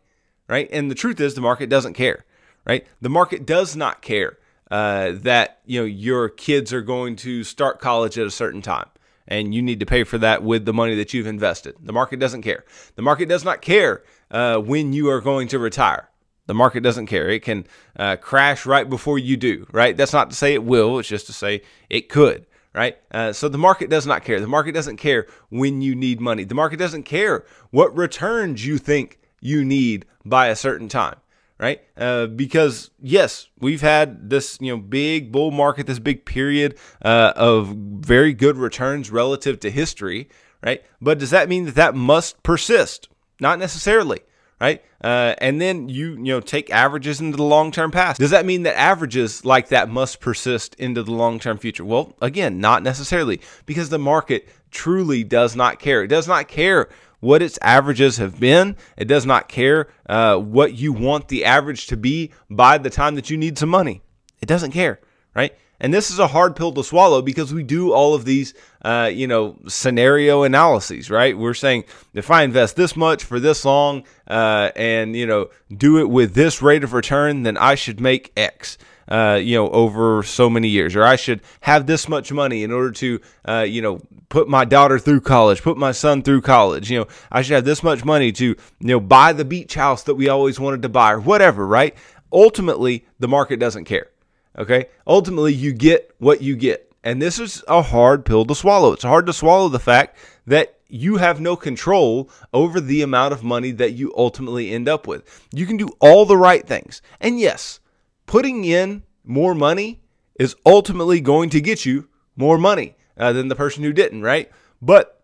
right? 0.48 0.68
And 0.72 0.90
the 0.90 0.96
truth 0.96 1.20
is, 1.20 1.34
the 1.34 1.42
market 1.42 1.70
doesn't 1.70 1.94
care, 1.94 2.26
right? 2.66 2.86
The 3.00 3.10
market 3.10 3.46
does 3.46 3.76
not 3.76 4.02
care 4.02 4.38
uh, 4.72 5.12
that 5.18 5.60
you 5.66 5.82
know 5.82 5.86
your 5.86 6.30
kids 6.30 6.72
are 6.72 6.82
going 6.82 7.18
to 7.18 7.44
start 7.44 7.80
college 7.80 8.18
at 8.18 8.26
a 8.26 8.32
certain 8.32 8.62
time 8.62 8.88
and 9.28 9.54
you 9.54 9.62
need 9.62 9.80
to 9.80 9.86
pay 9.86 10.04
for 10.04 10.18
that 10.18 10.44
with 10.44 10.66
the 10.66 10.74
money 10.74 10.96
that 10.96 11.14
you've 11.14 11.28
invested. 11.28 11.76
The 11.82 11.94
market 11.94 12.20
doesn't 12.20 12.42
care. 12.42 12.66
The 12.96 13.02
market 13.02 13.30
does 13.30 13.46
not 13.46 13.62
care 13.62 14.04
uh, 14.30 14.58
when 14.58 14.94
you 14.94 15.10
are 15.10 15.22
going 15.22 15.48
to 15.50 15.60
retire. 15.60 16.10
The 16.52 16.56
market 16.56 16.84
doesn't 16.84 17.06
care. 17.06 17.30
It 17.30 17.44
can 17.44 17.66
uh, 17.96 18.18
crash 18.18 18.66
right 18.66 18.90
before 18.90 19.18
you 19.18 19.38
do, 19.38 19.66
right? 19.72 19.96
That's 19.96 20.12
not 20.12 20.30
to 20.32 20.36
say 20.36 20.54
it 20.54 20.66
will, 20.66 21.00
it's 21.00 21.08
just 21.08 21.28
to 21.28 21.32
say 21.32 21.62
it 21.90 22.10
could, 22.10 22.46
right? 22.74 22.98
Uh, 23.10 23.32
so 23.32 23.48
the 23.48 23.58
market 23.58 23.90
does 23.90 24.06
not 24.06 24.26
care. 24.26 24.38
The 24.42 24.48
market 24.48 24.74
doesn't 24.74 24.98
care 24.98 25.28
when 25.48 25.82
you 25.82 25.96
need 25.96 26.20
money. 26.20 26.44
The 26.44 26.54
market 26.54 26.76
doesn't 26.76 27.04
care 27.04 27.46
what 27.70 27.96
returns 27.96 28.66
you 28.66 28.78
think 28.78 29.18
you 29.40 29.64
need 29.64 30.06
by 30.26 30.48
a 30.48 30.56
certain 30.58 30.90
time, 30.90 31.16
right? 31.58 31.80
Uh, 31.96 32.26
because 32.26 32.92
yes, 33.02 33.48
we've 33.62 33.80
had 33.80 34.30
this 34.30 34.58
you 34.60 34.74
know 34.74 34.78
big 34.78 35.32
bull 35.32 35.52
market, 35.52 35.88
this 35.88 36.00
big 36.00 36.26
period 36.26 36.78
uh, 37.02 37.32
of 37.38 37.70
very 37.70 38.34
good 38.34 38.58
returns 38.58 39.10
relative 39.10 39.58
to 39.62 39.72
history, 39.72 40.28
right? 40.62 40.84
But 41.00 41.18
does 41.18 41.30
that 41.30 41.48
mean 41.48 41.64
that 41.64 41.76
that 41.76 41.96
must 41.96 42.44
persist? 42.44 43.08
Not 43.40 43.58
necessarily 43.58 44.20
right? 44.62 44.84
Uh, 45.04 45.34
and 45.40 45.60
then 45.60 45.90
you 45.90 46.12
you 46.12 46.18
know 46.18 46.40
take 46.40 46.70
averages 46.70 47.20
into 47.20 47.36
the 47.36 47.44
long 47.44 47.72
term 47.72 47.92
past. 47.92 48.20
Does 48.20 48.30
that 48.30 48.46
mean 48.46 48.64
that 48.64 48.80
averages 48.80 49.44
like 49.44 49.70
that 49.70 49.90
must 49.90 50.22
persist 50.22 50.76
into 50.76 51.02
the 51.04 51.12
long 51.12 51.40
term 51.40 51.58
future? 51.58 51.84
Well, 51.84 52.16
again, 52.22 52.60
not 52.60 52.84
necessarily, 52.84 53.42
because 53.66 53.90
the 53.90 54.00
market 54.00 54.48
truly 54.70 55.24
does 55.24 55.56
not 55.56 55.80
care. 55.80 56.04
It 56.04 56.08
does 56.08 56.28
not 56.28 56.48
care 56.48 56.88
what 57.20 57.42
its 57.42 57.58
averages 57.62 58.18
have 58.18 58.40
been. 58.40 58.78
It 58.96 59.06
does 59.06 59.26
not 59.26 59.50
care 59.50 59.90
uh, 60.08 60.38
what 60.38 60.76
you 60.76 60.94
want 60.94 61.28
the 61.28 61.44
average 61.44 61.88
to 61.88 61.98
be 61.98 62.32
by 62.50 62.78
the 62.78 62.90
time 62.90 63.16
that 63.16 63.30
you 63.30 63.38
need 63.38 63.58
some 63.58 63.70
money. 63.70 64.04
It 64.42 64.48
doesn't 64.48 64.72
care, 64.72 65.00
right? 65.36 65.56
And 65.82 65.92
this 65.92 66.12
is 66.12 66.20
a 66.20 66.28
hard 66.28 66.56
pill 66.56 66.72
to 66.74 66.84
swallow 66.84 67.24
because 67.24 67.52
we 67.54 67.64
do 67.64 67.92
all 67.92 68.14
of 68.14 68.24
these, 68.24 68.54
uh, 68.84 69.10
you 69.12 69.26
know, 69.26 69.58
scenario 69.68 70.44
analyses, 70.44 71.10
right? 71.10 71.36
We're 71.36 71.56
saying 71.56 71.86
if 72.14 72.30
I 72.30 72.44
invest 72.44 72.76
this 72.76 72.96
much 72.96 73.24
for 73.24 73.40
this 73.40 73.66
long 73.66 74.04
uh, 74.28 74.70
and, 74.76 75.16
you 75.16 75.26
know, 75.26 75.50
do 75.76 75.98
it 75.98 76.08
with 76.08 76.36
this 76.36 76.62
rate 76.62 76.84
of 76.84 76.94
return, 76.94 77.42
then 77.44 77.58
I 77.58 77.74
should 77.76 78.00
make 78.00 78.32
X. 78.38 78.78
Uh, 79.08 79.36
you 79.36 79.56
know, 79.56 79.70
over 79.72 80.24
so 80.24 80.50
many 80.50 80.70
years, 80.70 80.96
or 80.96 81.04
I 81.04 81.18
should 81.18 81.42
have 81.62 81.86
this 81.86 82.08
much 82.08 82.32
money 82.32 82.64
in 82.64 82.72
order 82.72 82.92
to, 82.92 83.20
uh, 83.46 83.66
you 83.68 83.82
know, 83.82 84.00
put 84.30 84.48
my 84.48 84.64
daughter 84.64 85.00
through 85.00 85.20
college, 85.22 85.62
put 85.62 85.76
my 85.76 85.92
son 85.92 86.22
through 86.22 86.42
college. 86.42 86.90
You 86.90 87.00
know, 87.00 87.08
I 87.30 87.42
should 87.42 87.56
have 87.56 87.66
this 87.66 87.84
much 87.84 88.06
money 88.06 88.32
to, 88.32 88.46
you 88.46 88.58
know, 88.80 89.02
buy 89.02 89.34
the 89.34 89.44
beach 89.44 89.74
house 89.74 90.04
that 90.04 90.16
we 90.16 90.30
always 90.30 90.62
wanted 90.62 90.84
to 90.84 90.90
buy, 90.90 91.12
or 91.12 91.20
whatever, 91.20 91.68
right? 91.68 91.94
Ultimately, 92.32 93.06
the 93.20 93.28
market 93.28 93.60
doesn't 93.60 93.84
care. 93.84 94.11
Okay. 94.58 94.88
Ultimately, 95.08 95.54
you 95.54 95.74
get 95.74 96.14
what 96.18 96.42
you 96.42 96.56
get. 96.56 96.92
And 97.04 97.22
this 97.22 97.40
is 97.40 97.64
a 97.68 97.82
hard 97.82 98.26
pill 98.26 98.46
to 98.46 98.56
swallow. 98.56 98.94
It's 98.94 99.04
hard 99.04 99.26
to 99.26 99.34
swallow 99.34 99.70
the 99.70 99.80
fact 99.80 100.18
that 100.46 100.78
you 100.88 101.18
have 101.18 101.40
no 101.40 101.56
control 101.56 102.30
over 102.54 102.80
the 102.80 103.02
amount 103.02 103.34
of 103.34 103.44
money 103.44 103.72
that 103.72 103.94
you 103.94 104.14
ultimately 104.16 104.72
end 104.72 104.88
up 104.88 105.08
with. 105.08 105.24
You 105.54 105.66
can 105.66 105.78
do 105.78 105.90
all 106.00 106.26
the 106.26 106.38
right 106.38 106.68
things. 106.68 107.02
And 107.20 107.40
yes, 107.40 107.80
putting 108.26 108.66
in 108.66 109.04
more 109.24 109.56
money 109.56 110.02
is 110.36 110.56
ultimately 110.66 111.22
going 111.22 111.50
to 111.52 111.62
get 111.62 111.86
you 111.86 112.08
more 112.36 112.58
money 112.58 112.96
uh, 113.18 113.34
than 113.34 113.48
the 113.48 113.56
person 113.56 113.84
who 113.84 113.94
didn't, 113.94 114.22
right? 114.22 114.52
But 114.82 115.24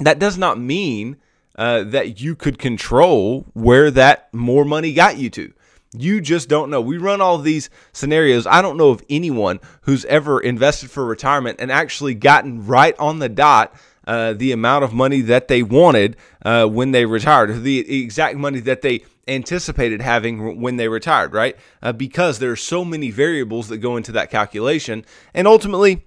that 0.00 0.18
does 0.18 0.36
not 0.36 0.58
mean 0.58 1.16
uh, 1.56 1.84
that 1.84 2.20
you 2.20 2.34
could 2.34 2.58
control 2.58 3.46
where 3.54 3.90
that 3.90 4.32
more 4.32 4.64
money 4.64 4.92
got 4.92 5.18
you 5.18 5.30
to. 5.30 5.52
You 5.96 6.20
just 6.20 6.48
don't 6.48 6.70
know. 6.70 6.80
We 6.80 6.96
run 6.96 7.20
all 7.20 7.38
these 7.38 7.68
scenarios. 7.92 8.46
I 8.46 8.62
don't 8.62 8.78
know 8.78 8.90
of 8.90 9.04
anyone 9.10 9.60
who's 9.82 10.04
ever 10.06 10.40
invested 10.40 10.90
for 10.90 11.04
retirement 11.04 11.58
and 11.60 11.70
actually 11.70 12.14
gotten 12.14 12.66
right 12.66 12.98
on 12.98 13.18
the 13.18 13.28
dot 13.28 13.74
uh, 14.06 14.32
the 14.32 14.52
amount 14.52 14.84
of 14.84 14.92
money 14.92 15.20
that 15.20 15.48
they 15.48 15.62
wanted 15.62 16.16
uh, 16.44 16.66
when 16.66 16.90
they 16.90 17.04
retired, 17.04 17.62
the 17.62 18.02
exact 18.02 18.36
money 18.36 18.60
that 18.60 18.82
they 18.82 19.04
anticipated 19.28 20.00
having 20.00 20.60
when 20.60 20.76
they 20.76 20.88
retired, 20.88 21.32
right? 21.32 21.56
Uh, 21.80 21.92
because 21.92 22.38
there 22.38 22.50
are 22.50 22.56
so 22.56 22.84
many 22.84 23.10
variables 23.10 23.68
that 23.68 23.78
go 23.78 23.96
into 23.96 24.12
that 24.12 24.30
calculation. 24.30 25.04
And 25.34 25.46
ultimately, 25.46 26.04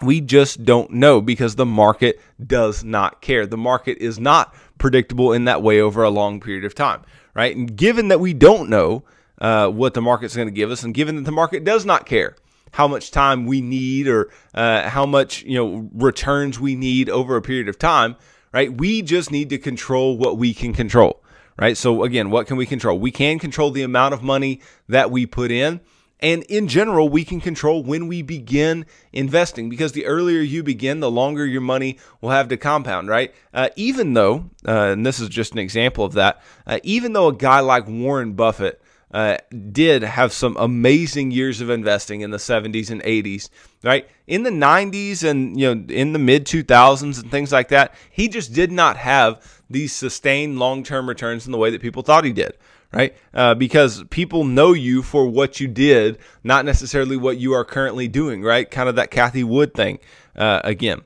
we 0.00 0.20
just 0.20 0.64
don't 0.64 0.92
know 0.92 1.20
because 1.20 1.56
the 1.56 1.66
market 1.66 2.20
does 2.44 2.84
not 2.84 3.20
care. 3.20 3.46
The 3.46 3.56
market 3.56 3.98
is 3.98 4.18
not 4.18 4.54
predictable 4.78 5.32
in 5.32 5.44
that 5.44 5.62
way 5.62 5.80
over 5.80 6.02
a 6.02 6.10
long 6.10 6.40
period 6.40 6.64
of 6.64 6.74
time, 6.74 7.02
right? 7.34 7.56
And 7.56 7.76
given 7.76 8.08
that 8.08 8.20
we 8.20 8.32
don't 8.32 8.68
know 8.68 9.04
uh, 9.40 9.68
what 9.68 9.94
the 9.94 10.02
market's 10.02 10.36
going 10.36 10.48
to 10.48 10.52
give 10.52 10.70
us, 10.70 10.82
and 10.82 10.94
given 10.94 11.16
that 11.16 11.24
the 11.24 11.32
market 11.32 11.64
does 11.64 11.84
not 11.84 12.06
care, 12.06 12.36
how 12.72 12.86
much 12.86 13.10
time 13.10 13.46
we 13.46 13.60
need 13.60 14.06
or 14.06 14.30
uh, 14.54 14.88
how 14.88 15.06
much 15.06 15.42
you 15.42 15.54
know 15.54 15.88
returns 15.92 16.60
we 16.60 16.74
need 16.74 17.08
over 17.08 17.36
a 17.36 17.42
period 17.42 17.68
of 17.68 17.78
time 17.78 18.16
right? 18.52 18.72
We 18.72 19.02
just 19.02 19.30
need 19.30 19.50
to 19.50 19.58
control 19.58 20.18
what 20.18 20.36
we 20.36 20.54
can 20.54 20.72
control 20.72 21.22
right? 21.58 21.76
So 21.76 22.04
again 22.04 22.30
what 22.30 22.46
can 22.46 22.56
we 22.56 22.66
control? 22.66 22.98
We 22.98 23.10
can 23.10 23.38
control 23.38 23.70
the 23.70 23.82
amount 23.82 24.14
of 24.14 24.22
money 24.22 24.60
that 24.88 25.10
we 25.10 25.26
put 25.26 25.50
in 25.50 25.80
and 26.20 26.42
in 26.44 26.68
general, 26.68 27.08
we 27.08 27.24
can 27.24 27.40
control 27.40 27.82
when 27.82 28.06
we 28.06 28.22
begin 28.22 28.86
investing 29.12 29.68
because 29.68 29.92
the 29.92 30.06
earlier 30.06 30.40
you 30.40 30.62
begin, 30.62 31.00
the 31.00 31.10
longer 31.10 31.46
your 31.46 31.60
money 31.60 31.98
will 32.20 32.30
have 32.30 32.48
to 32.48 32.56
compound, 32.56 33.08
right? 33.08 33.34
Uh, 33.52 33.70
even 33.76 34.14
though, 34.14 34.50
uh, 34.66 34.92
and 34.92 35.04
this 35.04 35.18
is 35.18 35.28
just 35.28 35.52
an 35.52 35.58
example 35.58 36.04
of 36.04 36.12
that, 36.12 36.42
uh, 36.66 36.78
even 36.82 37.12
though 37.12 37.28
a 37.28 37.34
guy 37.34 37.60
like 37.60 37.88
Warren 37.88 38.34
Buffett 38.34 38.82
uh, 39.12 39.36
did 39.72 40.02
have 40.02 40.32
some 40.32 40.56
amazing 40.58 41.30
years 41.30 41.60
of 41.60 41.70
investing 41.70 42.20
in 42.20 42.30
the 42.30 42.36
70s 42.36 42.90
and 42.90 43.02
80s, 43.02 43.48
right? 43.82 44.08
In 44.26 44.44
the 44.44 44.50
90s 44.50 45.28
and 45.28 45.58
you 45.58 45.74
know 45.74 45.84
in 45.88 46.12
the 46.12 46.18
mid 46.18 46.46
2000s 46.46 47.20
and 47.20 47.30
things 47.30 47.50
like 47.50 47.68
that, 47.68 47.94
he 48.10 48.28
just 48.28 48.52
did 48.52 48.70
not 48.70 48.96
have 48.96 49.60
these 49.68 49.92
sustained 49.92 50.58
long-term 50.58 51.08
returns 51.08 51.46
in 51.46 51.52
the 51.52 51.58
way 51.58 51.70
that 51.70 51.80
people 51.80 52.02
thought 52.02 52.24
he 52.24 52.32
did, 52.32 52.56
right? 52.92 53.16
Uh, 53.32 53.54
because 53.54 54.04
people 54.10 54.44
know 54.44 54.72
you 54.72 55.02
for 55.02 55.26
what 55.26 55.60
you 55.60 55.68
did, 55.68 56.18
not 56.42 56.64
necessarily 56.64 57.16
what 57.16 57.38
you 57.38 57.52
are 57.52 57.64
currently 57.64 58.08
doing, 58.08 58.42
right? 58.42 58.70
Kind 58.70 58.88
of 58.88 58.96
that 58.96 59.10
Cathie 59.10 59.44
Wood 59.44 59.74
thing 59.74 59.98
uh, 60.36 60.60
again. 60.64 61.02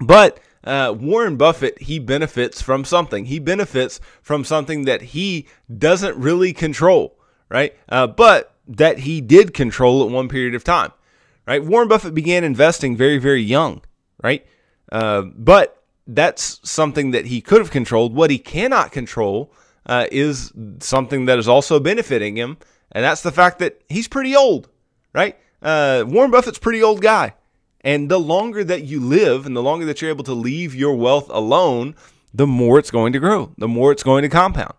But 0.00 0.40
uh, 0.64 0.94
Warren 0.98 1.36
Buffett, 1.36 1.80
he 1.82 1.98
benefits 1.98 2.60
from 2.60 2.84
something. 2.84 3.26
He 3.26 3.38
benefits 3.38 4.00
from 4.20 4.44
something 4.44 4.84
that 4.84 5.02
he 5.02 5.46
doesn't 5.76 6.16
really 6.16 6.52
control, 6.52 7.18
right? 7.48 7.76
Uh, 7.88 8.06
but 8.06 8.54
that 8.68 9.00
he 9.00 9.20
did 9.20 9.54
control 9.54 10.04
at 10.04 10.10
one 10.10 10.28
period 10.28 10.54
of 10.54 10.64
time, 10.64 10.92
right? 11.46 11.64
Warren 11.64 11.88
Buffett 11.88 12.14
began 12.14 12.44
investing 12.44 12.96
very, 12.96 13.18
very 13.18 13.42
young, 13.42 13.82
right? 14.22 14.46
Uh, 14.90 15.22
but 15.22 15.82
that's 16.06 16.60
something 16.68 17.12
that 17.12 17.26
he 17.26 17.40
could 17.40 17.60
have 17.60 17.70
controlled. 17.70 18.14
What 18.14 18.30
he 18.30 18.38
cannot 18.38 18.92
control 18.92 19.52
uh, 19.86 20.06
is 20.10 20.52
something 20.80 21.26
that 21.26 21.38
is 21.38 21.48
also 21.48 21.80
benefiting 21.80 22.36
him, 22.36 22.56
and 22.92 23.04
that's 23.04 23.22
the 23.22 23.32
fact 23.32 23.58
that 23.58 23.80
he's 23.88 24.08
pretty 24.08 24.36
old, 24.36 24.68
right? 25.12 25.36
Uh, 25.60 26.04
Warren 26.06 26.30
Buffett's 26.30 26.58
pretty 26.58 26.82
old 26.82 27.00
guy. 27.00 27.34
And 27.84 28.08
the 28.08 28.20
longer 28.20 28.62
that 28.62 28.84
you 28.84 29.00
live 29.00 29.44
and 29.44 29.56
the 29.56 29.62
longer 29.62 29.84
that 29.86 30.00
you're 30.00 30.10
able 30.10 30.24
to 30.24 30.34
leave 30.34 30.74
your 30.74 30.94
wealth 30.94 31.28
alone, 31.30 31.96
the 32.32 32.46
more 32.46 32.78
it's 32.78 32.92
going 32.92 33.12
to 33.12 33.18
grow, 33.18 33.52
the 33.58 33.68
more 33.68 33.90
it's 33.90 34.04
going 34.04 34.22
to 34.22 34.28
compound. 34.28 34.74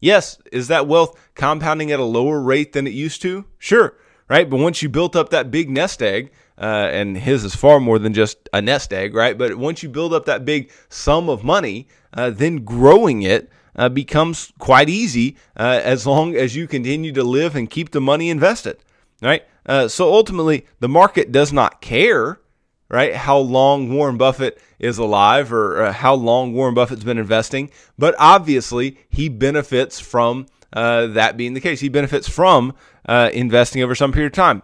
Yes, 0.00 0.38
is 0.52 0.68
that 0.68 0.86
wealth 0.86 1.18
compounding 1.34 1.90
at 1.90 1.98
a 1.98 2.04
lower 2.04 2.40
rate 2.40 2.72
than 2.72 2.86
it 2.86 2.92
used 2.92 3.22
to? 3.22 3.44
Sure, 3.58 3.96
right? 4.28 4.48
But 4.48 4.58
once 4.58 4.82
you 4.82 4.88
built 4.88 5.16
up 5.16 5.30
that 5.30 5.50
big 5.50 5.68
nest 5.70 6.02
egg, 6.02 6.30
uh, 6.56 6.88
and 6.92 7.18
his 7.18 7.44
is 7.44 7.56
far 7.56 7.80
more 7.80 7.98
than 7.98 8.14
just 8.14 8.48
a 8.52 8.62
nest 8.62 8.92
egg, 8.92 9.14
right? 9.14 9.36
But 9.36 9.56
once 9.56 9.82
you 9.82 9.88
build 9.88 10.14
up 10.14 10.26
that 10.26 10.44
big 10.44 10.70
sum 10.88 11.28
of 11.28 11.42
money, 11.42 11.88
uh, 12.12 12.30
then 12.30 12.64
growing 12.64 13.22
it 13.22 13.50
uh, 13.76 13.88
becomes 13.88 14.52
quite 14.58 14.88
easy 14.88 15.36
uh, 15.56 15.80
as 15.82 16.06
long 16.06 16.34
as 16.34 16.56
you 16.56 16.66
continue 16.66 17.12
to 17.12 17.24
live 17.24 17.56
and 17.56 17.70
keep 17.70 17.90
the 17.90 18.00
money 18.00 18.30
invested, 18.30 18.78
right? 19.22 19.44
Uh, 19.66 19.88
so 19.88 20.12
ultimately, 20.12 20.66
the 20.80 20.88
market 20.88 21.32
does 21.32 21.52
not 21.52 21.80
care 21.80 22.40
right? 22.88 23.14
How 23.14 23.38
long 23.38 23.92
Warren 23.92 24.16
Buffett 24.16 24.60
is 24.78 24.98
alive 24.98 25.52
or 25.52 25.82
uh, 25.82 25.92
how 25.92 26.14
long 26.14 26.52
Warren 26.52 26.74
Buffett's 26.74 27.04
been 27.04 27.18
investing. 27.18 27.70
But 27.98 28.14
obviously, 28.18 28.98
he 29.08 29.28
benefits 29.28 29.98
from 29.98 30.46
uh, 30.72 31.08
that 31.08 31.36
being 31.36 31.54
the 31.54 31.60
case. 31.60 31.80
He 31.80 31.88
benefits 31.88 32.28
from 32.28 32.74
uh, 33.06 33.30
investing 33.32 33.82
over 33.82 33.94
some 33.94 34.12
period 34.12 34.32
of 34.32 34.36
time. 34.36 34.62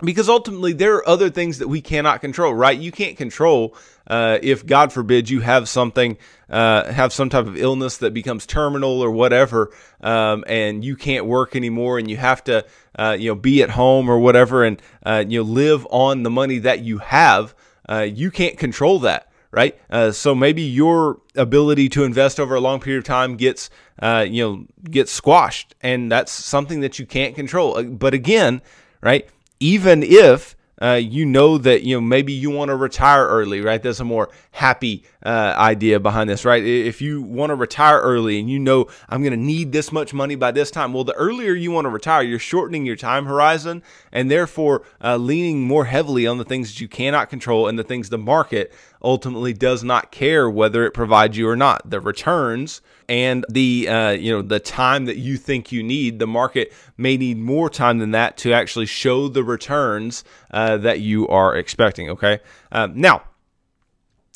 Because 0.00 0.28
ultimately, 0.28 0.72
there 0.72 0.94
are 0.94 1.08
other 1.08 1.28
things 1.28 1.58
that 1.58 1.66
we 1.66 1.80
cannot 1.80 2.20
control, 2.20 2.54
right? 2.54 2.78
You 2.78 2.92
can't 2.92 3.16
control 3.16 3.76
uh, 4.06 4.38
if, 4.42 4.64
God 4.64 4.92
forbid, 4.92 5.28
you 5.28 5.40
have 5.40 5.68
something, 5.68 6.16
uh, 6.48 6.92
have 6.92 7.12
some 7.12 7.28
type 7.28 7.46
of 7.46 7.56
illness 7.56 7.98
that 7.98 8.14
becomes 8.14 8.46
terminal 8.46 9.00
or 9.00 9.10
whatever, 9.10 9.72
um, 10.00 10.44
and 10.46 10.84
you 10.84 10.96
can't 10.96 11.26
work 11.26 11.56
anymore, 11.56 11.98
and 11.98 12.08
you 12.08 12.16
have 12.16 12.44
to 12.44 12.64
uh, 12.98 13.16
you 13.18 13.30
know, 13.30 13.34
be 13.34 13.62
at 13.62 13.70
home 13.70 14.08
or 14.08 14.18
whatever, 14.18 14.64
and 14.64 14.80
uh, 15.04 15.24
you 15.26 15.42
know, 15.42 15.50
live 15.50 15.86
on 15.90 16.22
the 16.22 16.30
money 16.30 16.58
that 16.58 16.80
you 16.80 16.98
have. 16.98 17.54
Uh, 17.88 18.00
you 18.00 18.30
can't 18.30 18.58
control 18.58 18.98
that, 19.00 19.30
right? 19.50 19.78
Uh, 19.88 20.10
so 20.10 20.34
maybe 20.34 20.62
your 20.62 21.20
ability 21.36 21.88
to 21.88 22.04
invest 22.04 22.38
over 22.38 22.54
a 22.54 22.60
long 22.60 22.80
period 22.80 22.98
of 22.98 23.04
time 23.04 23.36
gets, 23.36 23.70
uh, 24.00 24.26
you 24.28 24.42
know, 24.42 24.66
gets 24.90 25.12
squashed, 25.12 25.74
and 25.80 26.10
that's 26.10 26.32
something 26.32 26.80
that 26.80 26.98
you 26.98 27.06
can't 27.06 27.34
control. 27.34 27.76
Uh, 27.76 27.82
but 27.82 28.14
again, 28.14 28.60
right? 29.00 29.28
Even 29.60 30.02
if 30.02 30.56
uh, 30.80 30.92
you 30.92 31.26
know 31.26 31.58
that 31.58 31.82
you 31.82 31.96
know 31.96 32.00
maybe 32.00 32.32
you 32.32 32.50
want 32.50 32.68
to 32.68 32.76
retire 32.76 33.26
early, 33.26 33.60
right? 33.60 33.82
There's 33.82 34.00
a 34.00 34.04
more 34.04 34.30
happy 34.52 35.04
uh, 35.24 35.54
idea 35.56 35.98
behind 35.98 36.30
this, 36.30 36.44
right? 36.44 36.62
If 36.64 37.02
you 37.02 37.20
want 37.20 37.50
to 37.50 37.56
retire 37.56 37.98
early 37.98 38.38
and 38.38 38.48
you 38.48 38.58
know 38.58 38.86
I'm 39.08 39.22
going 39.22 39.32
to 39.32 39.36
need 39.36 39.72
this 39.72 39.90
much 39.90 40.14
money 40.14 40.36
by 40.36 40.52
this 40.52 40.70
time, 40.70 40.92
well, 40.92 41.04
the 41.04 41.14
earlier 41.14 41.52
you 41.52 41.72
want 41.72 41.86
to 41.86 41.90
retire, 41.90 42.22
you're 42.22 42.38
shortening 42.38 42.86
your 42.86 42.96
time 42.96 43.26
horizon 43.26 43.82
and 44.12 44.30
therefore 44.30 44.84
uh, 45.02 45.16
leaning 45.16 45.62
more 45.62 45.86
heavily 45.86 46.26
on 46.26 46.38
the 46.38 46.44
things 46.44 46.72
that 46.72 46.80
you 46.80 46.88
cannot 46.88 47.28
control 47.28 47.66
and 47.66 47.78
the 47.78 47.84
things 47.84 48.08
the 48.08 48.18
market 48.18 48.72
ultimately 49.02 49.52
does 49.52 49.84
not 49.84 50.10
care 50.10 50.48
whether 50.48 50.84
it 50.84 50.92
provides 50.92 51.36
you 51.36 51.48
or 51.48 51.56
not. 51.56 51.88
The 51.88 52.00
returns 52.00 52.80
and 53.08 53.44
the 53.48 53.88
uh, 53.88 54.10
you 54.10 54.32
know 54.32 54.42
the 54.42 54.60
time 54.60 55.06
that 55.06 55.16
you 55.16 55.36
think 55.36 55.72
you 55.72 55.82
need, 55.82 56.18
the 56.18 56.26
market 56.26 56.72
may 56.96 57.16
need 57.16 57.38
more 57.38 57.70
time 57.70 57.98
than 57.98 58.10
that 58.12 58.36
to 58.38 58.52
actually 58.52 58.86
show 58.86 59.28
the 59.28 59.44
returns 59.44 60.24
uh, 60.50 60.76
that 60.78 61.00
you 61.00 61.28
are 61.28 61.56
expecting. 61.56 62.10
Okay, 62.10 62.40
uh, 62.72 62.88
now 62.92 63.22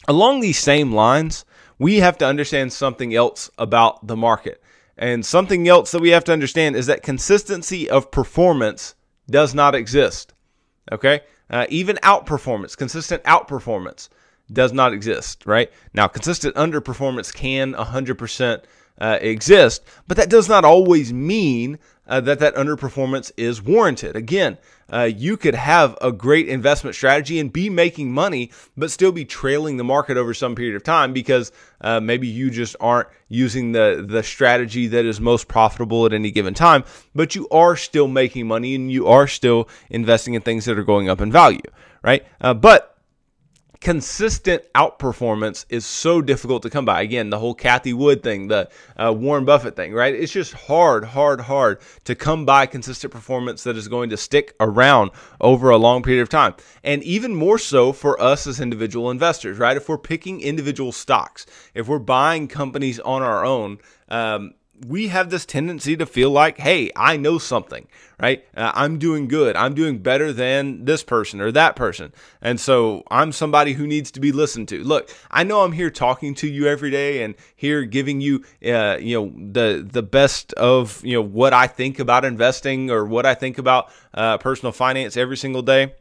along 0.09 0.41
these 0.41 0.59
same 0.59 0.93
lines, 0.93 1.45
we 1.79 1.97
have 1.97 2.19
to 2.19 2.27
understand 2.27 2.73
something 2.73 3.15
else 3.15 3.51
about 3.59 4.07
the 4.07 4.17
market. 4.17 4.63
And 4.97 5.25
something 5.25 5.67
else 5.69 5.91
that 5.93 6.01
we 6.01 6.11
have 6.11 6.25
to 6.25 6.33
understand 6.33 6.77
is 6.77 6.87
that 6.87 7.03
consistency 7.03 7.89
of 7.89 8.11
performance 8.11 8.95
does 9.29 9.55
not 9.55 9.75
exist. 9.75 10.35
Okay? 10.91 11.21
Uh, 11.51 11.67
even 11.69 11.97
outperformance, 11.97 12.77
consistent 12.77 13.23
outperformance 13.25 14.09
does 14.51 14.73
not 14.73 14.93
exist, 14.93 15.45
right? 15.47 15.71
Now, 15.95 16.09
consistent 16.09 16.55
underperformance 16.57 17.33
can 17.33 17.75
100% 17.75 18.63
uh, 19.01 19.19
exist, 19.21 19.83
but 20.07 20.17
that 20.17 20.31
does 20.31 20.49
not 20.49 20.65
always 20.65 21.13
mean 21.13 21.79
uh, 22.07 22.21
that 22.21 22.41
that 22.41 22.55
underperformance 22.57 23.31
is 23.37 23.63
warranted. 23.63 24.17
Again, 24.17 24.59
uh, 24.93 25.05
you 25.05 25.37
could 25.37 25.55
have 25.55 25.97
a 26.03 26.13
great 26.13 26.49
investment 26.49 26.95
strategy 26.95 27.39
and 27.39 27.53
be 27.53 27.71
making 27.71 28.13
money, 28.13 28.51
but 28.77 28.91
still 28.91 29.13
be 29.13 29.25
trailing 29.25 29.77
the 29.77 29.85
market 29.85 30.17
over 30.17 30.35
some 30.35 30.55
period 30.55 30.77
of 30.77 30.83
time 30.83 31.13
because 31.13 31.53
uh, 31.81 32.01
maybe 32.01 32.27
you 32.27 32.51
just 32.51 32.77
aren't 32.81 33.09
using 33.29 33.73
the 33.73 34.05
the 34.07 34.23
strategy 34.23 34.89
that 34.89 35.07
is 35.07 35.21
most 35.21 35.49
profitable 35.49 36.05
at 36.05 36.13
any 36.13 36.31
given 36.31 36.53
time. 36.53 36.85
But 37.15 37.35
you 37.35 37.49
are 37.49 37.77
still 37.77 38.09
making 38.09 38.47
money 38.47 38.75
and 38.75 38.93
you 38.93 39.07
are 39.07 39.27
still 39.27 39.69
investing 39.89 40.35
in 40.35 40.43
things 40.43 40.67
that 40.67 40.79
are 40.79 40.85
going 40.85 41.09
up 41.09 41.21
in 41.21 41.33
value, 41.33 41.61
right? 42.03 42.27
Uh, 42.41 42.53
but 42.53 42.92
consistent 43.83 44.63
outperformance 44.75 45.67
is 45.69 45.85
so 45.85 46.23
difficult 46.23 46.63
to 46.63 46.71
come 46.71 46.85
by. 46.85 47.03
Again, 47.03 47.31
the 47.31 47.39
whole 47.41 47.53
Cathie 47.53 47.93
Wood 47.93 48.23
thing, 48.23 48.47
the 48.47 48.71
uh, 48.97 49.13
Warren 49.13 49.45
Buffett 49.45 49.75
thing, 49.75 49.93
right? 49.93 50.15
It's 50.15 50.33
just 50.33 50.53
hard, 50.53 51.05
hard, 51.05 51.41
hard 51.41 51.81
to 52.05 52.15
come 52.15 52.47
by 52.47 52.67
consistent 52.67 53.13
performance 53.13 53.65
that 53.65 53.77
is 53.77 53.89
going 53.89 54.11
to 54.11 54.17
stick 54.17 54.55
around 54.61 55.11
over 55.41 55.69
a 55.69 55.77
long 55.77 56.05
period 56.05 56.23
of 56.23 56.29
time. 56.29 56.55
And 56.85 57.03
even 57.03 57.35
more 57.35 57.59
so 57.59 57.93
for 57.93 58.21
us 58.23 58.47
as 58.47 58.61
individual 58.61 59.11
investors, 59.11 59.59
right? 59.59 59.77
If 59.77 59.89
we're 59.89 59.99
picking 59.99 60.41
individual 60.41 60.93
stocks, 60.93 61.45
if 61.75 61.89
we're 61.89 61.99
buying 61.99 62.47
companies 62.47 63.01
on 63.01 63.23
our 63.23 63.45
own, 63.45 63.79
um, 64.09 64.55
we 64.87 65.09
have 65.09 65.31
this 65.31 65.47
tendency 65.47 65.97
to 65.97 66.07
feel 66.07 66.31
like, 66.31 66.59
hey, 66.59 66.91
I 66.97 67.17
know 67.17 67.39
something, 67.39 67.87
right? 68.21 68.45
Uh, 68.57 68.73
I'm 68.75 68.99
doing 68.99 69.29
good. 69.29 69.55
I'm 69.55 69.75
doing 69.75 69.99
better 69.99 70.33
than 70.33 70.85
this 70.85 71.03
person 71.05 71.41
or 71.41 71.53
that 71.53 71.77
person. 71.77 72.13
And 72.41 72.59
so 72.59 73.05
I'm 73.11 73.33
somebody 73.33 73.75
who 73.75 73.87
needs 73.87 74.11
to 74.13 74.21
be 74.21 74.33
listened 74.33 74.69
to. 74.69 74.83
Look, 74.83 75.11
I 75.31 75.45
know 75.45 75.63
I'm 75.63 75.73
here 75.73 75.91
talking 75.91 76.35
to 76.37 76.49
you 76.49 76.67
every 76.67 76.91
day 76.91 77.23
and 77.23 77.35
here 77.55 77.85
giving 77.85 78.21
you, 78.21 78.45
uh, 78.65 78.97
you 79.01 79.21
know, 79.21 79.33
the, 79.53 79.87
the 79.89 80.03
best 80.03 80.53
of, 80.55 81.05
you 81.05 81.15
know, 81.15 81.23
what 81.23 81.53
I 81.53 81.67
think 81.67 81.99
about 81.99 82.25
investing 82.25 82.91
or 82.91 83.05
what 83.05 83.27
I 83.27 83.35
think 83.35 83.59
about 83.59 83.91
uh, 84.15 84.39
personal 84.39 84.73
finance 84.73 85.17
every 85.17 85.37
single 85.37 85.63
day. 85.63 85.95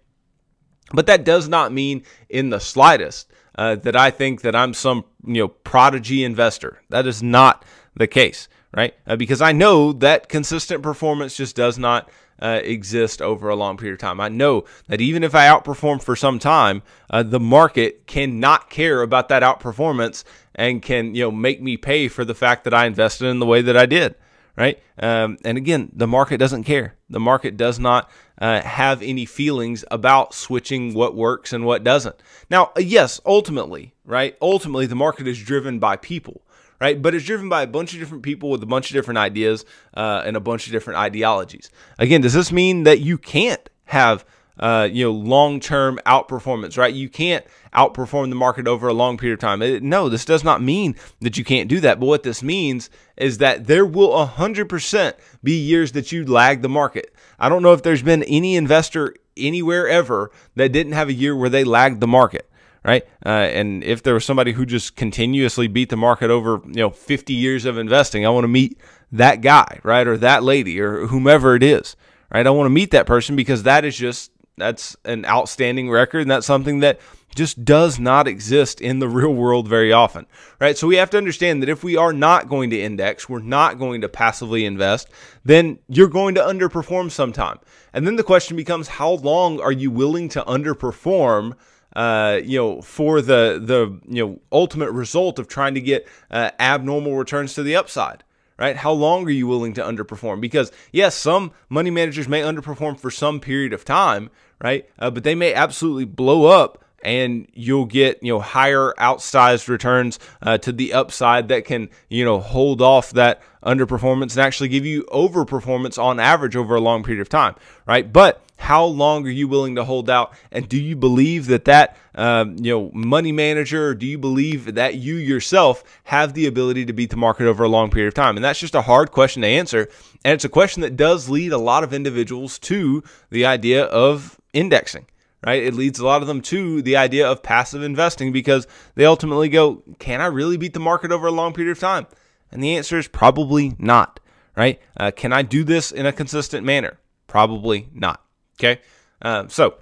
But 0.94 1.06
that 1.06 1.24
does 1.24 1.48
not 1.48 1.72
mean 1.72 2.04
in 2.30 2.50
the 2.50 2.60
slightest 2.60 3.32
uh, 3.56 3.76
that 3.76 3.96
I 3.96 4.12
think 4.12 4.42
that 4.42 4.56
I'm 4.56 4.74
some, 4.74 5.06
you 5.26 5.44
know, 5.44 5.48
prodigy 5.50 6.24
investor. 6.24 6.82
That 6.90 7.06
is 7.06 7.22
not 7.22 7.64
the 7.96 8.08
case 8.08 8.48
right? 8.74 8.94
Uh, 9.06 9.16
because 9.16 9.42
I 9.42 9.52
know 9.52 9.94
that 9.94 10.30
consistent 10.30 10.82
performance 10.82 11.36
just 11.36 11.56
does 11.56 11.78
not 11.78 12.10
uh, 12.42 12.60
exist 12.64 13.22
over 13.22 13.50
a 13.50 13.56
long 13.56 13.78
period 13.78 13.94
of 13.94 14.00
time. 14.00 14.20
I 14.20 14.30
know 14.30 14.66
that 14.88 15.02
even 15.02 15.24
if 15.24 15.36
I 15.36 15.48
outperform 15.48 16.02
for 16.02 16.16
some 16.16 16.40
time, 16.40 16.82
uh, 17.10 17.24
the 17.24 17.40
market 17.40 18.08
cannot 18.08 18.70
care 18.70 19.02
about 19.02 19.30
that 19.30 19.44
outperformance 19.44 20.24
and 20.56 20.82
can 20.82 21.14
you 21.16 21.24
know 21.24 21.32
make 21.32 21.62
me 21.62 21.78
pay 21.78 22.08
for 22.08 22.26
the 22.26 22.36
fact 22.36 22.64
that 22.64 22.74
I 22.74 22.86
invested 22.86 23.28
in 23.28 23.40
the 23.40 23.46
way 23.46 23.62
that 23.62 23.78
I 23.78 23.86
did. 23.86 24.16
Right, 24.58 24.84
um, 25.00 25.38
and 25.46 25.58
again, 25.58 25.92
the 25.94 26.08
market 26.08 26.38
doesn't 26.38 26.66
care. 26.66 26.96
The 27.10 27.22
market 27.22 27.56
does 27.56 27.80
not 27.80 28.12
uh, 28.38 28.62
have 28.62 29.02
any 29.02 29.26
feelings 29.26 29.86
about 29.90 30.34
switching 30.34 30.94
what 30.94 31.16
works 31.16 31.54
and 31.54 31.66
what 31.66 31.86
doesn't. 31.86 32.18
Now, 32.50 32.72
yes, 32.78 33.22
ultimately, 33.26 33.94
right? 34.04 34.36
Ultimately, 34.42 34.88
the 34.88 34.96
market 34.96 35.26
is 35.26 35.42
driven 35.42 35.80
by 35.80 35.96
people 35.96 36.42
right? 36.82 37.00
But 37.00 37.14
it's 37.14 37.26
driven 37.26 37.48
by 37.48 37.62
a 37.62 37.68
bunch 37.68 37.94
of 37.94 38.00
different 38.00 38.24
people 38.24 38.50
with 38.50 38.64
a 38.64 38.66
bunch 38.66 38.90
of 38.90 38.96
different 38.96 39.20
ideas 39.20 39.64
uh, 39.94 40.24
and 40.26 40.36
a 40.36 40.42
bunch 40.42 40.66
of 40.66 40.74
different 40.74 41.00
ideologies. 41.00 41.70
Again, 42.00 42.22
does 42.22 42.34
this 42.34 42.52
mean 42.52 42.84
that 42.84 43.00
you 43.00 43.18
can't 43.20 43.70
have 43.86 44.26
uh, 44.60 44.88
you 44.92 45.06
know 45.06 45.12
long-term 45.12 46.00
outperformance, 46.06 46.78
right? 46.78 46.94
You 46.94 47.08
can't 47.08 47.46
outperform 47.74 48.30
the 48.30 48.36
market 48.36 48.68
over 48.68 48.88
a 48.88 48.94
long 48.94 49.18
period 49.18 49.36
of 49.36 49.40
time. 49.40 49.62
It, 49.62 49.82
no, 49.82 50.10
this 50.10 50.26
does 50.26 50.44
not 50.44 50.62
mean 50.62 50.96
that 51.22 51.38
you 51.38 51.44
can't 51.44 51.70
do 51.70 51.80
that. 51.82 52.00
But 52.00 52.08
what 52.08 52.24
this 52.24 52.44
means 52.44 52.90
is 53.16 53.38
that 53.38 53.68
there 53.68 53.86
will 53.86 54.28
100% 54.28 55.14
be 55.44 55.54
years 55.54 55.94
that 55.94 56.12
you 56.12 56.26
lag 56.26 56.62
the 56.62 56.70
market. 56.70 57.14
I 57.40 57.48
don't 57.48 57.64
know 57.64 57.74
if 57.74 57.84
there's 57.84 58.04
been 58.04 58.24
any 58.24 58.56
investor 58.56 59.16
anywhere 59.38 59.88
ever 59.88 60.32
that 60.56 60.74
didn't 60.74 60.94
have 60.94 61.10
a 61.10 61.14
year 61.14 61.36
where 61.36 61.50
they 61.50 61.64
lagged 61.64 62.02
the 62.02 62.08
market 62.08 62.51
right? 62.84 63.04
Uh, 63.26 63.30
and 63.30 63.84
if 63.84 64.04
there 64.04 64.14
was 64.14 64.26
somebody 64.26 64.54
who 64.54 64.66
just 64.66 64.96
continuously 64.96 65.68
beat 65.68 65.90
the 65.90 65.98
market 65.98 66.32
over, 66.32 66.62
you 66.66 66.82
know, 66.82 66.90
50 66.90 67.34
years 67.34 67.66
of 67.66 67.78
investing, 67.78 68.26
I 68.26 68.30
want 68.30 68.44
to 68.44 68.50
meet 68.50 68.80
that 69.12 69.42
guy, 69.42 69.80
right? 69.84 70.08
Or 70.08 70.18
that 70.18 70.44
lady 70.44 70.80
or 70.80 71.08
whomever 71.08 71.56
it 71.56 71.64
is, 71.64 71.96
right? 72.34 72.46
I 72.46 72.50
want 72.50 72.66
to 72.66 72.72
meet 72.72 72.92
that 72.92 73.06
person 73.06 73.36
because 73.36 73.64
that 73.64 73.86
is 73.86 73.96
just, 73.96 74.32
that's 74.58 74.96
an 75.06 75.26
outstanding 75.26 75.90
record. 75.90 76.22
And 76.22 76.32
that's 76.32 76.48
something 76.48 76.80
that 76.80 77.00
just 77.36 77.64
does 77.64 78.00
not 78.00 78.28
exist 78.28 78.82
in 78.82 79.00
the 79.00 79.08
real 79.08 79.34
world 79.34 79.68
very 79.68 79.94
often, 79.94 80.26
right? 80.60 80.78
So 80.78 80.88
we 80.88 80.98
have 80.98 81.10
to 81.12 81.18
understand 81.18 81.62
that 81.62 81.70
if 81.70 81.84
we 81.84 81.96
are 81.96 82.14
not 82.14 82.50
going 82.50 82.70
to 82.72 82.82
index, 82.82 83.30
we're 83.30 83.40
not 83.40 83.80
going 83.80 84.02
to 84.02 84.10
passively 84.10 84.66
invest, 84.66 85.10
then 85.46 85.80
you're 85.88 86.10
going 86.10 86.36
to 86.36 86.42
underperform 86.42 87.10
sometime. 87.10 87.60
And 87.94 88.06
then 88.06 88.16
the 88.16 88.24
question 88.24 88.58
becomes, 88.58 88.88
how 88.90 89.12
long 89.12 89.60
are 89.62 89.72
you 89.72 89.92
willing 89.92 90.30
to 90.30 90.44
underperform 90.44 91.54
uh, 91.96 92.40
you 92.44 92.58
know, 92.58 92.82
for 92.82 93.22
the 93.22 93.62
the 93.64 94.00
you 94.08 94.26
know 94.26 94.40
ultimate 94.52 94.92
result 94.92 95.40
of 95.40 95.48
trying 95.48 95.74
to 95.74 95.82
get 95.82 96.08
uh, 96.30 96.52
abnormal 96.60 97.16
returns 97.16 97.54
to 97.56 97.64
the 97.64 97.76
upside. 97.76 98.24
Right? 98.58 98.76
How 98.76 98.92
long 98.92 99.26
are 99.26 99.32
you 99.32 99.48
willing 99.48 99.74
to 99.74 99.82
underperform? 99.82 100.40
Because 100.40 100.72
yes, 100.92 101.16
some 101.16 101.52
money 101.68 101.90
managers 101.90 102.28
may 102.28 102.42
underperform 102.42 103.00
for 103.00 103.10
some 103.10 103.40
period 103.40 103.74
of 103.74 103.84
time, 103.84 104.30
right? 104.62 104.88
Uh, 105.00 105.10
but 105.10 105.24
they 105.24 105.34
may 105.34 105.52
absolutely 105.52 106.06
blow 106.06 106.46
up 106.46 106.81
and 107.04 107.48
you'll 107.54 107.86
get 107.86 108.22
you 108.22 108.34
know 108.34 108.40
higher 108.40 108.94
outsized 108.98 109.68
returns 109.68 110.20
uh, 110.42 110.58
to 110.60 110.72
the 110.72 110.94
upside 110.94 111.48
that 111.50 111.66
can 111.66 111.90
you 112.10 112.26
know 112.26 112.40
hold 112.40 112.82
off 112.82 113.12
that 113.12 113.42
underperformance 113.64 114.32
and 114.32 114.40
actually 114.40 114.70
give 114.70 114.86
you 114.86 115.04
overperformance 115.12 116.02
on 116.02 116.20
average 116.20 116.56
over 116.56 116.76
a 116.76 116.82
long 116.82 117.04
period 117.04 117.22
of 117.22 117.30
time 117.30 117.56
right? 117.92 118.12
But 118.12 118.42
how 118.56 118.86
long 118.86 119.26
are 119.26 119.32
you 119.32 119.48
willing 119.48 119.76
to 119.76 119.84
hold 119.84 120.10
out? 120.10 120.34
And 120.52 120.70
do 120.70 120.78
you 120.78 120.96
believe 120.96 121.48
that 121.48 121.66
that 121.66 121.98
um, 122.16 122.56
you 122.58 122.72
know 122.72 122.92
money 122.94 123.32
manager 123.32 123.94
do 123.96 124.06
you 124.06 124.18
believe 124.18 124.76
that 124.76 124.96
you 124.96 125.16
yourself 125.16 125.84
have 126.06 126.34
the 126.34 126.48
ability 126.48 126.86
to 126.86 126.94
beat 126.94 127.10
the 127.10 127.18
market 127.18 127.48
over 127.48 127.64
a 127.64 127.70
long 127.70 127.90
period 127.90 128.08
of 128.08 128.14
time? 128.14 128.38
And 128.38 128.44
that's 128.44 128.60
just 128.60 128.76
a 128.76 128.84
hard 128.84 129.12
question 129.12 129.42
to 129.42 129.48
answer. 129.48 129.90
And 130.24 130.34
it's 130.34 130.46
a 130.46 130.50
question 130.50 130.82
that 130.82 130.96
does 130.96 131.28
lead 131.28 131.52
a 131.52 131.58
lot 131.58 131.84
of 131.84 131.94
individuals 131.94 132.60
to 132.60 133.04
the 133.30 133.46
idea 133.46 133.86
of 133.86 134.40
indexing 134.54 135.06
right? 135.46 135.64
It 135.64 135.74
leads 135.74 136.00
a 136.00 136.06
lot 136.06 136.22
of 136.22 136.28
them 136.28 136.42
to 136.42 136.82
the 136.82 136.98
idea 136.98 137.30
of 137.30 137.44
passive 137.44 137.84
investing 137.84 138.32
because 138.32 138.68
they 138.96 139.06
ultimately 139.06 139.50
go, 139.50 139.84
can 140.00 140.22
I 140.22 140.28
really 140.28 140.58
beat 140.58 140.74
the 140.74 140.80
market 140.80 141.12
over 141.12 141.28
a 141.28 141.32
long 141.32 141.54
period 141.54 141.72
of 141.72 141.80
time? 141.80 142.08
And 142.52 142.64
the 142.64 142.76
answer 142.76 142.98
is 142.98 143.08
probably 143.08 143.76
not, 143.80 144.20
right? 144.56 144.80
Uh, 144.98 145.12
can 145.12 145.34
I 145.34 145.42
do 145.42 145.64
this 145.64 145.92
in 145.92 146.06
a 146.06 146.12
consistent 146.12 146.66
manner? 146.66 147.00
Probably 147.28 147.90
not. 147.94 148.24
Okay. 148.60 148.82
Uh, 149.22 149.48
so 149.48 149.76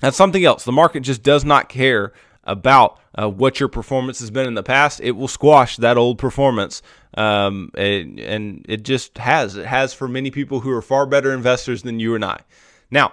that's 0.00 0.16
something 0.16 0.44
else. 0.44 0.64
The 0.64 0.72
market 0.72 1.00
just 1.00 1.22
does 1.22 1.44
not 1.44 1.68
care 1.68 2.12
about 2.42 2.98
uh, 3.14 3.28
what 3.28 3.60
your 3.60 3.68
performance 3.68 4.18
has 4.20 4.30
been 4.30 4.46
in 4.46 4.54
the 4.54 4.62
past. 4.62 5.00
It 5.00 5.12
will 5.12 5.28
squash 5.28 5.76
that 5.76 5.96
old 5.96 6.18
performance. 6.18 6.82
Um, 7.16 7.70
and, 7.74 8.18
and 8.18 8.66
it 8.68 8.82
just 8.82 9.18
has. 9.18 9.56
It 9.56 9.66
has 9.66 9.94
for 9.94 10.08
many 10.08 10.30
people 10.30 10.60
who 10.60 10.70
are 10.72 10.82
far 10.82 11.06
better 11.06 11.32
investors 11.32 11.82
than 11.82 12.00
you 12.00 12.14
and 12.14 12.24
I. 12.24 12.40
Now, 12.90 13.12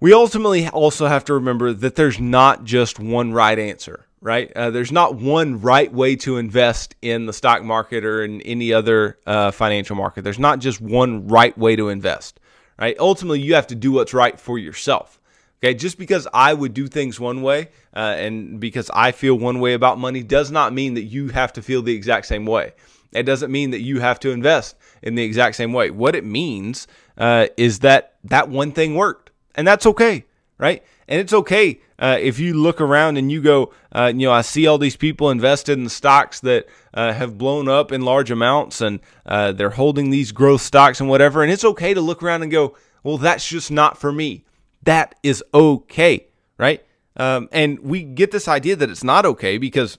we 0.00 0.12
ultimately 0.12 0.68
also 0.68 1.06
have 1.06 1.24
to 1.24 1.34
remember 1.34 1.72
that 1.72 1.96
there's 1.96 2.20
not 2.20 2.64
just 2.64 2.98
one 2.98 3.32
right 3.32 3.58
answer, 3.58 4.06
right? 4.20 4.52
Uh, 4.54 4.70
there's 4.70 4.92
not 4.92 5.16
one 5.16 5.60
right 5.60 5.92
way 5.92 6.16
to 6.16 6.36
invest 6.36 6.94
in 7.00 7.26
the 7.26 7.32
stock 7.32 7.62
market 7.62 8.04
or 8.04 8.24
in 8.24 8.40
any 8.42 8.72
other 8.72 9.18
uh, 9.26 9.50
financial 9.50 9.96
market. 9.96 10.22
There's 10.22 10.38
not 10.38 10.58
just 10.58 10.80
one 10.80 11.26
right 11.28 11.56
way 11.56 11.76
to 11.76 11.88
invest, 11.88 12.40
right? 12.78 12.96
Ultimately, 12.98 13.40
you 13.40 13.54
have 13.54 13.68
to 13.68 13.74
do 13.74 13.92
what's 13.92 14.12
right 14.12 14.38
for 14.38 14.58
yourself. 14.58 15.20
Okay, 15.64 15.72
just 15.72 15.98
because 15.98 16.28
I 16.34 16.52
would 16.52 16.74
do 16.74 16.86
things 16.86 17.18
one 17.18 17.40
way 17.40 17.70
uh, 17.94 18.14
and 18.18 18.60
because 18.60 18.90
I 18.92 19.12
feel 19.12 19.36
one 19.36 19.58
way 19.58 19.72
about 19.72 19.98
money 19.98 20.22
does 20.22 20.50
not 20.50 20.74
mean 20.74 20.94
that 20.94 21.04
you 21.04 21.28
have 21.28 21.54
to 21.54 21.62
feel 21.62 21.80
the 21.80 21.94
exact 21.94 22.26
same 22.26 22.44
way. 22.44 22.74
It 23.12 23.22
doesn't 23.22 23.50
mean 23.50 23.70
that 23.70 23.80
you 23.80 24.00
have 24.00 24.20
to 24.20 24.32
invest 24.32 24.76
in 25.02 25.14
the 25.14 25.24
exact 25.24 25.56
same 25.56 25.72
way. 25.72 25.90
What 25.90 26.14
it 26.14 26.24
means 26.24 26.86
uh, 27.16 27.46
is 27.56 27.78
that 27.78 28.16
that 28.24 28.50
one 28.50 28.72
thing 28.72 28.94
worked 28.96 29.25
and 29.56 29.66
that's 29.66 29.86
okay, 29.86 30.24
right? 30.58 30.82
And 31.08 31.20
it's 31.20 31.32
okay 31.32 31.80
uh, 31.98 32.18
if 32.20 32.38
you 32.38 32.54
look 32.54 32.80
around 32.80 33.16
and 33.16 33.32
you 33.32 33.40
go, 33.40 33.72
uh, 33.92 34.12
you 34.14 34.26
know, 34.26 34.32
I 34.32 34.42
see 34.42 34.66
all 34.66 34.78
these 34.78 34.96
people 34.96 35.30
invested 35.30 35.78
in 35.78 35.88
stocks 35.88 36.40
that 36.40 36.66
uh, 36.92 37.12
have 37.12 37.38
blown 37.38 37.68
up 37.68 37.90
in 37.90 38.02
large 38.02 38.30
amounts 38.30 38.80
and 38.80 39.00
uh, 39.24 39.52
they're 39.52 39.70
holding 39.70 40.10
these 40.10 40.32
growth 40.32 40.60
stocks 40.60 41.00
and 41.00 41.08
whatever. 41.08 41.42
And 41.42 41.50
it's 41.50 41.64
okay 41.64 41.94
to 41.94 42.00
look 42.00 42.22
around 42.22 42.42
and 42.42 42.52
go, 42.52 42.76
well, 43.02 43.18
that's 43.18 43.48
just 43.48 43.70
not 43.70 43.98
for 43.98 44.12
me. 44.12 44.44
That 44.82 45.14
is 45.22 45.42
okay, 45.54 46.26
right? 46.58 46.84
Um, 47.16 47.48
and 47.50 47.78
we 47.78 48.02
get 48.02 48.30
this 48.30 48.46
idea 48.46 48.76
that 48.76 48.90
it's 48.90 49.04
not 49.04 49.24
okay 49.24 49.56
because 49.56 49.98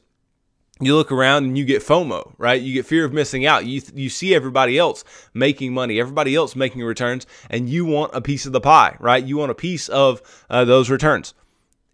you 0.79 0.95
look 0.95 1.11
around 1.11 1.45
and 1.45 1.57
you 1.57 1.65
get 1.65 1.81
FOMO, 1.81 2.33
right? 2.37 2.61
You 2.61 2.73
get 2.73 2.85
fear 2.85 3.05
of 3.05 3.13
missing 3.13 3.45
out. 3.45 3.65
You 3.65 3.81
you 3.95 4.09
see 4.09 4.35
everybody 4.35 4.77
else 4.77 5.03
making 5.33 5.73
money, 5.73 5.99
everybody 5.99 6.35
else 6.35 6.55
making 6.55 6.83
returns, 6.83 7.25
and 7.49 7.69
you 7.69 7.85
want 7.85 8.13
a 8.13 8.21
piece 8.21 8.45
of 8.45 8.51
the 8.51 8.61
pie, 8.61 8.95
right? 8.99 9.23
You 9.23 9.37
want 9.37 9.51
a 9.51 9.55
piece 9.55 9.89
of 9.89 10.21
uh, 10.49 10.65
those 10.65 10.89
returns. 10.89 11.33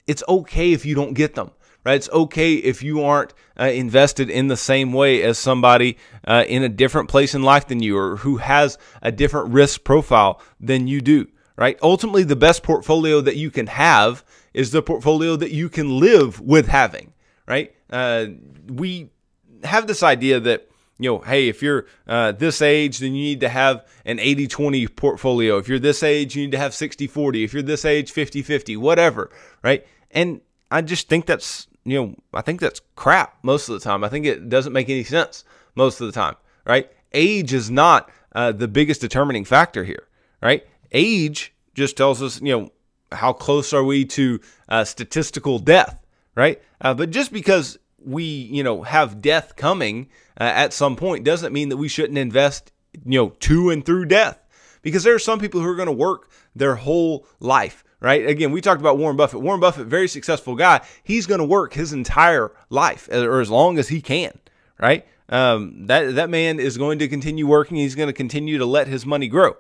It's 0.08 0.24
okay 0.28 0.74
if 0.74 0.86
you 0.86 0.96
don't 0.96 1.14
get 1.14 1.36
them, 1.36 1.52
right? 1.86 1.96
It's 1.96 2.10
okay 2.10 2.56
if 2.56 2.84
you 2.84 3.04
aren't 3.04 3.34
uh, 3.58 3.66
invested 3.66 4.30
in 4.30 4.48
the 4.48 4.58
same 4.58 4.92
way 4.92 5.22
as 5.22 5.38
somebody 5.38 5.98
uh, 6.26 6.44
in 6.48 6.64
a 6.64 6.70
different 6.70 7.10
place 7.10 7.34
in 7.34 7.44
life 7.44 7.68
than 7.68 7.82
you, 7.82 7.98
or 7.98 8.18
who 8.18 8.38
has 8.38 8.78
a 9.02 9.12
different 9.12 9.54
risk 9.54 9.84
profile 9.84 10.42
than 10.60 10.88
you 10.88 11.00
do, 11.00 11.28
right? 11.56 11.78
Ultimately, 11.82 12.24
the 12.24 12.36
best 12.36 12.64
portfolio 12.64 13.22
that 13.22 13.38
you 13.38 13.50
can 13.50 13.68
have 13.68 14.26
is 14.54 14.72
the 14.72 14.82
portfolio 14.82 15.36
that 15.36 15.52
you 15.52 15.70
can 15.70 16.00
live 16.00 16.40
with 16.42 16.68
having, 16.68 17.14
right? 17.48 17.74
Uh, 17.90 18.26
we 18.68 19.10
have 19.64 19.88
this 19.88 20.04
idea 20.04 20.40
that 20.40 20.70
you 21.00 21.10
know, 21.10 21.20
hey, 21.20 21.48
if 21.50 21.62
you're 21.62 21.86
uh, 22.08 22.32
this 22.32 22.62
age, 22.62 23.00
then 23.00 23.16
you 23.16 23.24
need 23.24 23.40
to 23.42 23.50
have 23.50 23.86
an 24.06 24.20
80 24.20 24.48
20 24.48 24.88
portfolio. 24.88 25.58
If 25.58 25.68
you're 25.68 25.80
this 25.80 26.04
age, 26.04 26.36
you 26.36 26.44
need 26.44 26.52
to 26.52 26.58
have 26.58 26.74
60 26.74 27.08
40. 27.08 27.44
If 27.44 27.54
you're 27.54 27.64
this 27.64 27.86
age, 27.86 28.12
50 28.12 28.42
50, 28.42 28.78
whatever, 28.78 29.30
right? 29.64 29.86
And 30.12 30.42
I 30.70 30.82
just 30.82 31.10
think 31.10 31.26
that's, 31.26 31.68
you 31.84 32.02
know, 32.02 32.16
I 32.34 32.42
think 32.42 32.62
that's 32.62 32.82
crap 32.96 33.38
most 33.44 33.70
of 33.70 33.74
the 33.74 33.80
time. 33.80 34.04
I 34.04 34.10
think 34.10 34.26
it 34.26 34.50
doesn't 34.50 34.74
make 34.74 34.90
any 34.90 35.04
sense 35.04 35.44
most 35.76 36.00
of 36.00 36.08
the 36.08 36.14
time, 36.14 36.36
right? 36.66 36.92
Age 37.12 37.54
is 37.54 37.70
not 37.72 38.10
uh, 38.34 38.52
the 38.52 38.68
biggest 38.68 39.02
determining 39.02 39.46
factor 39.46 39.84
here, 39.84 40.08
right? 40.42 40.66
Age 40.92 41.54
just 41.74 41.98
tells 41.98 42.22
us, 42.22 42.40
you 42.42 42.58
know, 42.58 42.72
how 43.12 43.34
close 43.34 43.74
are 43.74 43.84
we 43.84 44.06
to 44.06 44.40
uh, 44.70 44.84
statistical 44.84 45.60
death, 45.60 46.00
right? 46.36 46.62
Uh, 46.82 46.94
but 46.94 47.10
just 47.10 47.34
because 47.34 47.78
we, 48.06 48.24
you 48.24 48.64
know, 48.64 48.84
have 48.84 49.22
death 49.22 49.56
coming 49.56 50.10
uh, 50.40 50.44
at 50.44 50.74
some 50.74 50.96
point 50.96 51.24
doesn't 51.24 51.54
mean 51.54 51.70
that 51.70 51.78
we 51.78 51.88
shouldn't 51.88 52.18
invest, 52.18 52.72
you 53.06 53.20
know, 53.20 53.30
to 53.40 53.70
and 53.70 53.86
through 53.86 54.06
death. 54.06 54.40
Because 54.82 55.04
there 55.04 55.16
are 55.16 55.20
some 55.20 55.40
people 55.40 55.62
who 55.62 55.68
are 55.68 55.76
going 55.76 55.88
to 55.88 55.92
work 55.92 56.30
their 56.56 56.76
whole 56.76 57.26
life, 57.40 57.84
right? 58.02 58.28
Again, 58.28 58.52
we 58.52 58.60
talked 58.60 58.82
about 58.82 58.98
Warren 58.98 59.16
Buffett. 59.16 59.42
Warren 59.42 59.62
Buffett, 59.62 59.88
very 59.88 60.08
successful 60.08 60.56
guy. 60.56 60.82
He's 61.04 61.26
going 61.26 61.40
to 61.40 61.46
work 61.46 61.74
his 61.74 61.94
entire 61.94 62.52
life 62.70 63.08
or 63.10 63.40
as 63.40 63.50
long 63.50 63.78
as 63.78 63.88
he 63.88 64.02
can, 64.02 64.38
right? 64.80 65.08
Um, 65.30 65.88
that 65.88 66.16
that 66.16 66.30
man 66.30 66.60
is 66.60 66.78
going 66.78 67.00
to 67.00 67.08
continue 67.08 67.48
working. 67.48 67.78
He's 67.78 67.96
going 67.96 68.08
to 68.08 68.14
continue 68.14 68.58
to 68.58 68.66
let 68.66 68.88
his 68.88 69.06
money 69.06 69.30
grow. 69.30 69.56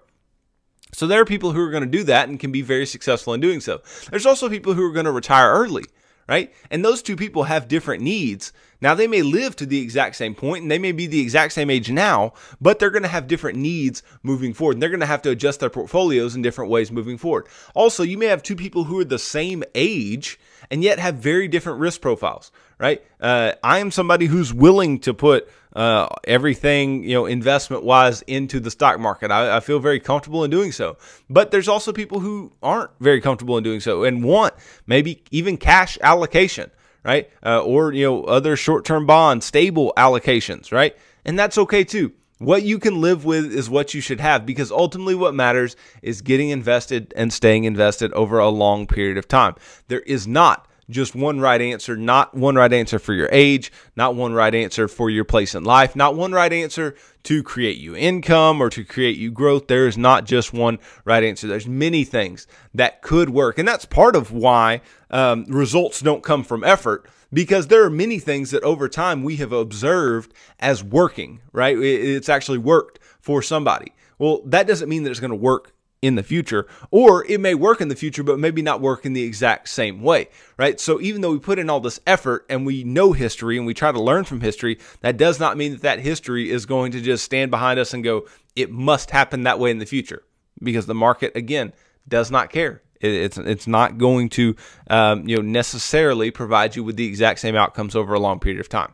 So 0.91 1.07
there 1.07 1.21
are 1.21 1.25
people 1.25 1.53
who 1.53 1.61
are 1.61 1.71
going 1.71 1.83
to 1.83 1.89
do 1.89 2.03
that 2.03 2.29
and 2.29 2.39
can 2.39 2.51
be 2.51 2.61
very 2.61 2.85
successful 2.85 3.33
in 3.33 3.39
doing 3.39 3.61
so. 3.61 3.81
There's 4.11 4.25
also 4.25 4.49
people 4.49 4.73
who 4.73 4.83
are 4.83 4.91
going 4.91 5.05
to 5.05 5.11
retire 5.11 5.51
early 5.51 5.85
right? 6.27 6.53
And 6.71 6.83
those 6.83 7.01
two 7.01 7.15
people 7.15 7.43
have 7.43 7.67
different 7.67 8.03
needs. 8.03 8.53
Now, 8.83 8.95
they 8.95 9.07
may 9.07 9.21
live 9.21 9.55
to 9.55 9.65
the 9.65 9.79
exact 9.79 10.17
same 10.17 10.35
point 10.35 10.61
and 10.61 10.69
they 10.69 10.77
may 10.77 10.91
be 10.91 11.07
the 11.07 11.21
exact 11.21 11.53
same 11.53 11.69
age 11.69 11.89
now, 11.89 12.33
but 12.59 12.79
they're 12.79 12.89
going 12.89 13.03
to 13.03 13.07
have 13.09 13.27
different 13.27 13.57
needs 13.57 14.03
moving 14.23 14.53
forward. 14.53 14.75
And 14.75 14.83
they're 14.83 14.89
going 14.89 14.99
to 14.99 15.05
have 15.05 15.21
to 15.21 15.29
adjust 15.29 15.61
their 15.61 15.69
portfolios 15.69 16.35
in 16.35 16.41
different 16.41 16.69
ways 16.69 16.91
moving 16.91 17.17
forward. 17.17 17.47
Also, 17.73 18.03
you 18.03 18.17
may 18.17 18.25
have 18.25 18.43
two 18.43 18.57
people 18.57 18.83
who 18.83 18.99
are 18.99 19.05
the 19.05 19.17
same 19.17 19.63
age 19.73 20.37
and 20.69 20.83
yet 20.83 20.99
have 20.99 21.15
very 21.15 21.47
different 21.47 21.79
risk 21.79 22.01
profiles, 22.01 22.51
right? 22.77 23.01
Uh, 23.21 23.53
I 23.63 23.79
am 23.79 23.89
somebody 23.89 24.25
who's 24.25 24.53
willing 24.53 24.99
to 24.99 25.13
put 25.13 25.49
uh, 25.73 26.07
everything, 26.25 27.05
you 27.05 27.13
know, 27.13 27.25
investment 27.25 27.83
wise 27.83 28.21
into 28.23 28.59
the 28.59 28.69
stock 28.69 28.99
market. 28.99 29.31
I, 29.31 29.57
I, 29.57 29.59
feel 29.61 29.79
very 29.79 29.99
comfortable 29.99 30.43
in 30.43 30.51
doing 30.51 30.71
so. 30.71 30.97
But 31.29 31.51
there's 31.51 31.67
also 31.67 31.93
people 31.93 32.19
who 32.19 32.51
aren't 32.61 32.91
very 32.99 33.21
comfortable 33.21 33.57
in 33.57 33.63
doing 33.63 33.79
so 33.79 34.03
and 34.03 34.23
want 34.23 34.53
maybe 34.85 35.23
even 35.31 35.57
cash 35.57 35.97
allocation, 36.01 36.69
right? 37.03 37.29
Uh, 37.45 37.61
or, 37.61 37.93
you 37.93 38.05
know, 38.05 38.23
other 38.23 38.55
short 38.55 38.85
term 38.85 39.05
bond, 39.05 39.43
stable 39.43 39.93
allocations, 39.97 40.71
right? 40.71 40.95
And 41.25 41.37
that's 41.37 41.57
okay 41.57 41.83
too. 41.83 42.13
What 42.39 42.63
you 42.63 42.77
can 42.77 42.99
live 42.99 43.23
with 43.23 43.53
is 43.53 43.69
what 43.69 43.93
you 43.93 44.01
should 44.01 44.19
have 44.19 44.45
because 44.45 44.71
ultimately 44.71 45.15
what 45.15 45.33
matters 45.33 45.75
is 46.01 46.21
getting 46.21 46.49
invested 46.49 47.13
and 47.15 47.31
staying 47.31 47.63
invested 47.63 48.11
over 48.13 48.39
a 48.39 48.49
long 48.49 48.85
period 48.85 49.17
of 49.17 49.27
time. 49.27 49.55
There 49.87 50.01
is 50.01 50.27
not 50.27 50.67
just 50.89 51.15
one 51.15 51.39
right 51.39 51.61
answer, 51.61 51.95
not 51.95 52.33
one 52.33 52.55
right 52.55 52.71
answer 52.71 52.99
for 52.99 53.13
your 53.13 53.29
age, 53.31 53.71
not 53.95 54.15
one 54.15 54.33
right 54.33 54.53
answer 54.53 54.87
for 54.87 55.09
your 55.09 55.23
place 55.23 55.55
in 55.55 55.63
life, 55.63 55.95
not 55.95 56.15
one 56.15 56.31
right 56.31 56.51
answer 56.51 56.95
to 57.23 57.41
create 57.41 57.77
you 57.77 57.95
income 57.95 58.61
or 58.61 58.69
to 58.69 58.83
create 58.83 59.17
you 59.17 59.31
growth. 59.31 59.67
There 59.67 59.87
is 59.87 59.97
not 59.97 60.25
just 60.25 60.53
one 60.53 60.79
right 61.05 61.23
answer. 61.23 61.47
There's 61.47 61.67
many 61.67 62.03
things 62.03 62.47
that 62.73 63.01
could 63.01 63.29
work. 63.29 63.57
And 63.57 63.67
that's 63.67 63.85
part 63.85 64.15
of 64.15 64.31
why 64.31 64.81
um, 65.09 65.45
results 65.45 66.01
don't 66.01 66.23
come 66.23 66.43
from 66.43 66.63
effort 66.63 67.07
because 67.31 67.67
there 67.67 67.83
are 67.83 67.89
many 67.89 68.19
things 68.19 68.51
that 68.51 68.63
over 68.63 68.87
time 68.87 69.23
we 69.23 69.37
have 69.37 69.51
observed 69.51 70.33
as 70.59 70.83
working, 70.83 71.41
right? 71.51 71.77
It's 71.77 72.29
actually 72.29 72.59
worked 72.59 72.99
for 73.19 73.41
somebody. 73.41 73.93
Well, 74.19 74.41
that 74.45 74.67
doesn't 74.67 74.89
mean 74.89 75.03
that 75.03 75.11
it's 75.11 75.19
going 75.19 75.31
to 75.31 75.35
work 75.35 75.73
in 76.03 76.15
the 76.15 76.21
future, 76.21 76.67
or 76.91 77.25
it 77.27 77.39
may 77.39 77.55
work 77.55 77.79
in 77.79 77.87
the 77.87 77.95
future, 77.95 78.23
but 78.23 78.37
maybe 78.37 78.61
not 78.61 78.81
work 78.81 79.05
in 79.05 79.13
the 79.13 79.23
exact 79.23 79.69
same 79.69 80.01
way, 80.01 80.27
right? 80.57 80.77
So 80.77 80.99
even 80.99 81.21
though 81.21 81.31
we 81.31 81.39
put 81.39 81.59
in 81.59 81.69
all 81.69 81.79
this 81.79 82.01
effort 82.05 82.45
and 82.49 82.65
we 82.65 82.83
know 82.83 83.13
history 83.13 83.57
and 83.57 83.65
we 83.65 83.73
try 83.73 83.89
to 83.89 84.01
learn 84.01 84.25
from 84.25 84.41
history, 84.41 84.79
that 84.99 85.15
does 85.15 85.39
not 85.39 85.55
mean 85.55 85.71
that 85.71 85.81
that 85.83 85.99
history 85.99 86.51
is 86.51 86.65
going 86.65 86.91
to 86.91 86.99
just 86.99 87.23
stand 87.23 87.51
behind 87.51 87.79
us 87.79 87.93
and 87.93 88.03
go, 88.03 88.27
it 88.53 88.69
must 88.69 89.11
happen 89.11 89.43
that 89.43 89.59
way 89.59 89.71
in 89.71 89.79
the 89.79 89.85
future, 89.85 90.23
because 90.61 90.87
the 90.87 90.93
market 90.93 91.31
again 91.37 91.71
does 92.05 92.29
not 92.29 92.51
care. 92.51 92.81
It's 92.99 93.37
it's 93.37 93.67
not 93.67 93.97
going 93.97 94.27
to 94.29 94.55
um, 94.89 95.27
you 95.27 95.37
know 95.37 95.41
necessarily 95.41 96.31
provide 96.31 96.75
you 96.75 96.83
with 96.83 96.97
the 96.97 97.07
exact 97.07 97.39
same 97.39 97.55
outcomes 97.55 97.95
over 97.95 98.13
a 98.13 98.19
long 98.19 98.39
period 98.39 98.59
of 98.59 98.67
time. 98.67 98.93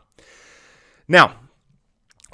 Now, 1.08 1.34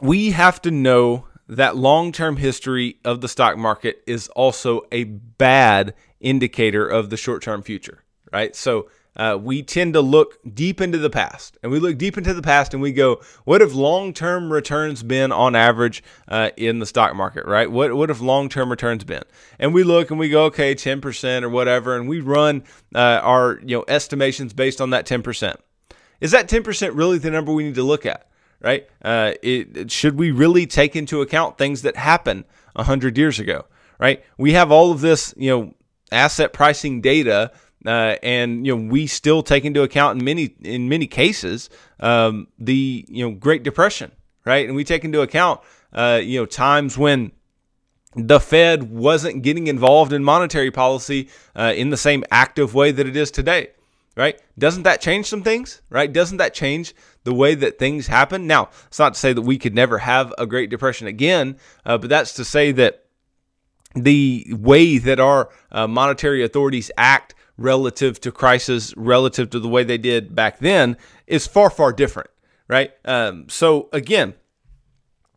we 0.01 0.31
have 0.31 0.61
to 0.63 0.71
know 0.71 1.27
that 1.47 1.75
long 1.75 2.11
term 2.11 2.37
history 2.37 2.97
of 3.03 3.21
the 3.21 3.27
stock 3.27 3.57
market 3.57 4.03
is 4.07 4.27
also 4.29 4.81
a 4.91 5.03
bad 5.03 5.93
indicator 6.19 6.87
of 6.87 7.09
the 7.09 7.17
short 7.17 7.41
term 7.41 7.61
future, 7.61 8.03
right? 8.31 8.55
So 8.55 8.89
uh, 9.17 9.37
we 9.41 9.63
tend 9.63 9.93
to 9.93 10.01
look 10.01 10.37
deep 10.53 10.81
into 10.81 10.97
the 10.97 11.09
past 11.09 11.57
and 11.63 11.71
we 11.71 11.79
look 11.79 11.97
deep 11.97 12.17
into 12.17 12.33
the 12.33 12.41
past 12.41 12.73
and 12.73 12.83
we 12.83 12.91
go, 12.91 13.21
what 13.45 13.61
have 13.61 13.73
long 13.73 14.13
term 14.13 14.51
returns 14.51 15.03
been 15.03 15.31
on 15.31 15.55
average 15.55 16.03
uh, 16.27 16.49
in 16.57 16.79
the 16.79 16.85
stock 16.85 17.15
market, 17.15 17.45
right? 17.45 17.71
What, 17.71 17.93
what 17.93 18.09
have 18.09 18.21
long 18.21 18.49
term 18.49 18.69
returns 18.69 19.03
been? 19.03 19.23
And 19.59 19.73
we 19.73 19.83
look 19.83 20.09
and 20.09 20.19
we 20.19 20.29
go, 20.29 20.45
okay, 20.45 20.75
10% 20.75 21.43
or 21.43 21.49
whatever, 21.49 21.95
and 21.95 22.09
we 22.09 22.19
run 22.19 22.63
uh, 22.93 23.19
our 23.23 23.59
you 23.63 23.77
know 23.77 23.85
estimations 23.87 24.53
based 24.53 24.81
on 24.81 24.89
that 24.89 25.05
10%. 25.05 25.55
Is 26.21 26.31
that 26.31 26.47
10% 26.47 26.91
really 26.95 27.17
the 27.17 27.29
number 27.31 27.53
we 27.53 27.63
need 27.63 27.75
to 27.75 27.83
look 27.83 28.05
at? 28.05 28.27
Right? 28.61 28.87
Uh, 29.03 29.33
it, 29.41 29.91
should 29.91 30.17
we 30.17 30.31
really 30.31 30.65
take 30.65 30.95
into 30.95 31.21
account 31.21 31.57
things 31.57 31.81
that 31.83 31.95
happened 31.95 32.45
100 32.73 33.17
years 33.17 33.39
ago, 33.39 33.65
right? 33.99 34.23
We 34.37 34.53
have 34.53 34.71
all 34.71 34.91
of 34.91 35.01
this, 35.01 35.33
you 35.37 35.49
know, 35.49 35.73
asset 36.11 36.53
pricing 36.53 37.01
data, 37.01 37.51
uh, 37.85 38.15
and 38.23 38.65
you 38.65 38.75
know 38.75 38.89
we 38.89 39.05
still 39.05 39.43
take 39.43 39.63
into 39.63 39.83
account 39.83 40.19
in 40.19 40.25
many 40.25 40.55
in 40.63 40.89
many 40.89 41.05
cases 41.05 41.69
um, 41.99 42.47
the 42.57 43.05
you 43.07 43.23
know 43.23 43.35
Great 43.35 43.61
Depression, 43.63 44.11
right? 44.43 44.65
And 44.65 44.75
we 44.75 44.83
take 44.83 45.03
into 45.03 45.21
account 45.21 45.61
uh, 45.93 46.19
you 46.23 46.39
know 46.39 46.45
times 46.45 46.97
when 46.97 47.31
the 48.15 48.39
Fed 48.39 48.89
wasn't 48.89 49.43
getting 49.43 49.67
involved 49.67 50.13
in 50.13 50.23
monetary 50.23 50.71
policy 50.71 51.29
uh, 51.55 51.73
in 51.75 51.89
the 51.91 51.97
same 51.97 52.23
active 52.31 52.73
way 52.73 52.91
that 52.91 53.07
it 53.07 53.15
is 53.15 53.29
today 53.29 53.69
right? 54.15 54.39
Doesn't 54.57 54.83
that 54.83 55.01
change 55.01 55.25
some 55.25 55.43
things, 55.43 55.81
right? 55.89 56.11
Doesn't 56.11 56.37
that 56.37 56.53
change 56.53 56.95
the 57.25 57.33
way 57.33 57.53
that 57.55 57.77
things 57.77 58.07
happen? 58.07 58.47
Now, 58.47 58.69
it's 58.87 58.99
not 58.99 59.15
to 59.15 59.19
say 59.19 59.33
that 59.33 59.41
we 59.41 59.57
could 59.57 59.75
never 59.75 59.97
have 59.97 60.33
a 60.37 60.45
Great 60.47 60.69
Depression 60.69 61.07
again, 61.07 61.57
uh, 61.85 61.97
but 61.97 62.09
that's 62.09 62.33
to 62.35 62.45
say 62.45 62.71
that 62.71 63.05
the 63.93 64.45
way 64.51 64.97
that 64.97 65.19
our 65.19 65.49
uh, 65.71 65.87
monetary 65.87 66.43
authorities 66.43 66.89
act 66.97 67.35
relative 67.57 68.19
to 68.21 68.31
crisis, 68.31 68.93
relative 68.95 69.49
to 69.49 69.59
the 69.59 69.67
way 69.67 69.83
they 69.83 69.97
did 69.97 70.35
back 70.35 70.59
then, 70.59 70.97
is 71.27 71.47
far, 71.47 71.69
far 71.69 71.91
different, 71.93 72.29
right? 72.67 72.91
Um, 73.05 73.47
so, 73.49 73.89
again, 73.93 74.35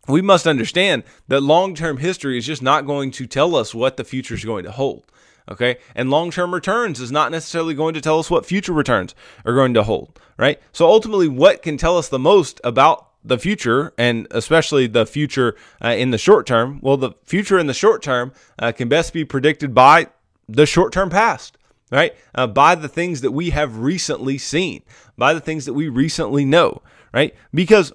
we 0.08 0.22
must 0.22 0.46
understand 0.46 1.04
that 1.28 1.42
long 1.42 1.74
term 1.74 1.98
history 1.98 2.38
is 2.38 2.46
just 2.46 2.62
not 2.62 2.86
going 2.86 3.10
to 3.12 3.26
tell 3.26 3.54
us 3.54 3.74
what 3.74 3.96
the 3.96 4.04
future 4.04 4.34
is 4.34 4.44
going 4.44 4.64
to 4.64 4.72
hold. 4.72 5.04
Okay. 5.48 5.78
And 5.94 6.10
long 6.10 6.30
term 6.30 6.52
returns 6.52 7.00
is 7.00 7.10
not 7.10 7.32
necessarily 7.32 7.74
going 7.74 7.94
to 7.94 8.00
tell 8.00 8.18
us 8.18 8.30
what 8.30 8.46
future 8.46 8.72
returns 8.72 9.14
are 9.44 9.54
going 9.54 9.74
to 9.74 9.82
hold. 9.82 10.18
Right. 10.36 10.60
So 10.72 10.86
ultimately, 10.86 11.28
what 11.28 11.62
can 11.62 11.76
tell 11.76 11.96
us 11.96 12.08
the 12.08 12.18
most 12.18 12.60
about 12.62 13.06
the 13.24 13.38
future 13.38 13.92
and 13.98 14.26
especially 14.30 14.86
the 14.86 15.06
future 15.06 15.56
uh, 15.82 15.88
in 15.88 16.10
the 16.10 16.18
short 16.18 16.46
term? 16.46 16.80
Well, 16.82 16.96
the 16.96 17.12
future 17.24 17.58
in 17.58 17.66
the 17.66 17.74
short 17.74 18.02
term 18.02 18.32
uh, 18.58 18.72
can 18.72 18.88
best 18.88 19.12
be 19.12 19.24
predicted 19.24 19.74
by 19.74 20.08
the 20.48 20.66
short 20.66 20.92
term 20.92 21.10
past. 21.10 21.56
Right. 21.90 22.14
Uh, 22.34 22.46
by 22.46 22.74
the 22.74 22.88
things 22.88 23.22
that 23.22 23.30
we 23.32 23.50
have 23.50 23.78
recently 23.78 24.36
seen, 24.36 24.82
by 25.16 25.32
the 25.32 25.40
things 25.40 25.64
that 25.64 25.72
we 25.72 25.88
recently 25.88 26.44
know. 26.44 26.82
Right. 27.14 27.34
Because 27.54 27.92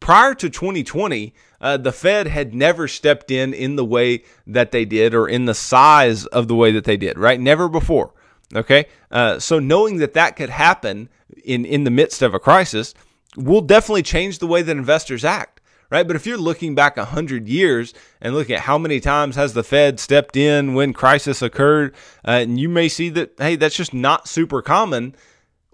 prior 0.00 0.34
to 0.34 0.50
2020, 0.50 1.32
uh, 1.64 1.78
the 1.78 1.92
Fed 1.92 2.26
had 2.26 2.54
never 2.54 2.86
stepped 2.86 3.30
in 3.30 3.54
in 3.54 3.76
the 3.76 3.86
way 3.86 4.22
that 4.46 4.70
they 4.70 4.84
did 4.84 5.14
or 5.14 5.26
in 5.26 5.46
the 5.46 5.54
size 5.54 6.26
of 6.26 6.46
the 6.46 6.54
way 6.54 6.70
that 6.70 6.84
they 6.84 6.98
did, 6.98 7.18
right? 7.18 7.40
Never 7.40 7.70
before. 7.70 8.12
Okay. 8.54 8.84
Uh, 9.10 9.38
so 9.38 9.58
knowing 9.58 9.96
that 9.96 10.12
that 10.12 10.36
could 10.36 10.50
happen 10.50 11.08
in, 11.42 11.64
in 11.64 11.84
the 11.84 11.90
midst 11.90 12.20
of 12.20 12.34
a 12.34 12.38
crisis 12.38 12.92
will 13.34 13.62
definitely 13.62 14.02
change 14.02 14.40
the 14.40 14.46
way 14.46 14.60
that 14.60 14.76
investors 14.76 15.24
act. 15.24 15.62
Right. 15.90 16.06
But 16.06 16.16
if 16.16 16.26
you're 16.26 16.36
looking 16.36 16.74
back 16.74 16.98
100 16.98 17.48
years 17.48 17.94
and 18.20 18.34
looking 18.34 18.56
at 18.56 18.62
how 18.62 18.76
many 18.76 19.00
times 19.00 19.36
has 19.36 19.54
the 19.54 19.62
Fed 19.62 20.00
stepped 20.00 20.36
in 20.36 20.74
when 20.74 20.92
crisis 20.92 21.40
occurred, 21.40 21.94
uh, 22.26 22.32
and 22.32 22.60
you 22.60 22.68
may 22.68 22.88
see 22.88 23.08
that, 23.10 23.32
hey, 23.38 23.56
that's 23.56 23.76
just 23.76 23.94
not 23.94 24.28
super 24.28 24.60
common 24.60 25.14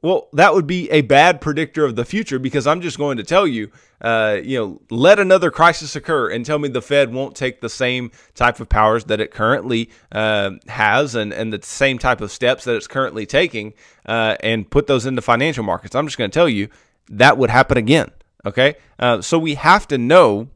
well, 0.02 0.28
that 0.32 0.54
would 0.54 0.66
be 0.66 0.90
a 0.90 1.02
bad 1.02 1.40
predictor 1.40 1.84
of 1.84 1.94
the 1.96 2.04
future 2.04 2.38
because 2.38 2.66
I'm 2.66 2.80
just 2.80 2.96
going 2.96 3.18
to 3.18 3.22
tell 3.22 3.46
you, 3.46 3.70
uh, 4.00 4.38
you 4.42 4.58
know, 4.58 4.80
let 4.90 5.18
another 5.18 5.50
crisis 5.50 5.94
occur 5.94 6.30
and 6.30 6.44
tell 6.44 6.58
me 6.58 6.68
the 6.68 6.80
Fed 6.80 7.12
won't 7.12 7.36
take 7.36 7.60
the 7.60 7.68
same 7.68 8.10
type 8.34 8.60
of 8.60 8.68
powers 8.68 9.04
that 9.04 9.20
it 9.20 9.30
currently 9.30 9.90
uh, 10.12 10.52
has 10.68 11.14
and, 11.14 11.32
and 11.32 11.52
the 11.52 11.62
same 11.62 11.98
type 11.98 12.22
of 12.22 12.30
steps 12.30 12.64
that 12.64 12.76
it's 12.76 12.86
currently 12.86 13.26
taking 13.26 13.74
uh, 14.06 14.36
and 14.40 14.70
put 14.70 14.86
those 14.86 15.04
into 15.04 15.20
financial 15.20 15.64
markets. 15.64 15.94
I'm 15.94 16.06
just 16.06 16.16
going 16.16 16.30
to 16.30 16.34
tell 16.34 16.48
you 16.48 16.68
that 17.10 17.36
would 17.36 17.50
happen 17.50 17.76
again. 17.76 18.10
Okay. 18.46 18.76
Uh, 18.98 19.20
so 19.20 19.38
we 19.38 19.54
have 19.54 19.86
to 19.88 19.98
know 19.98 20.48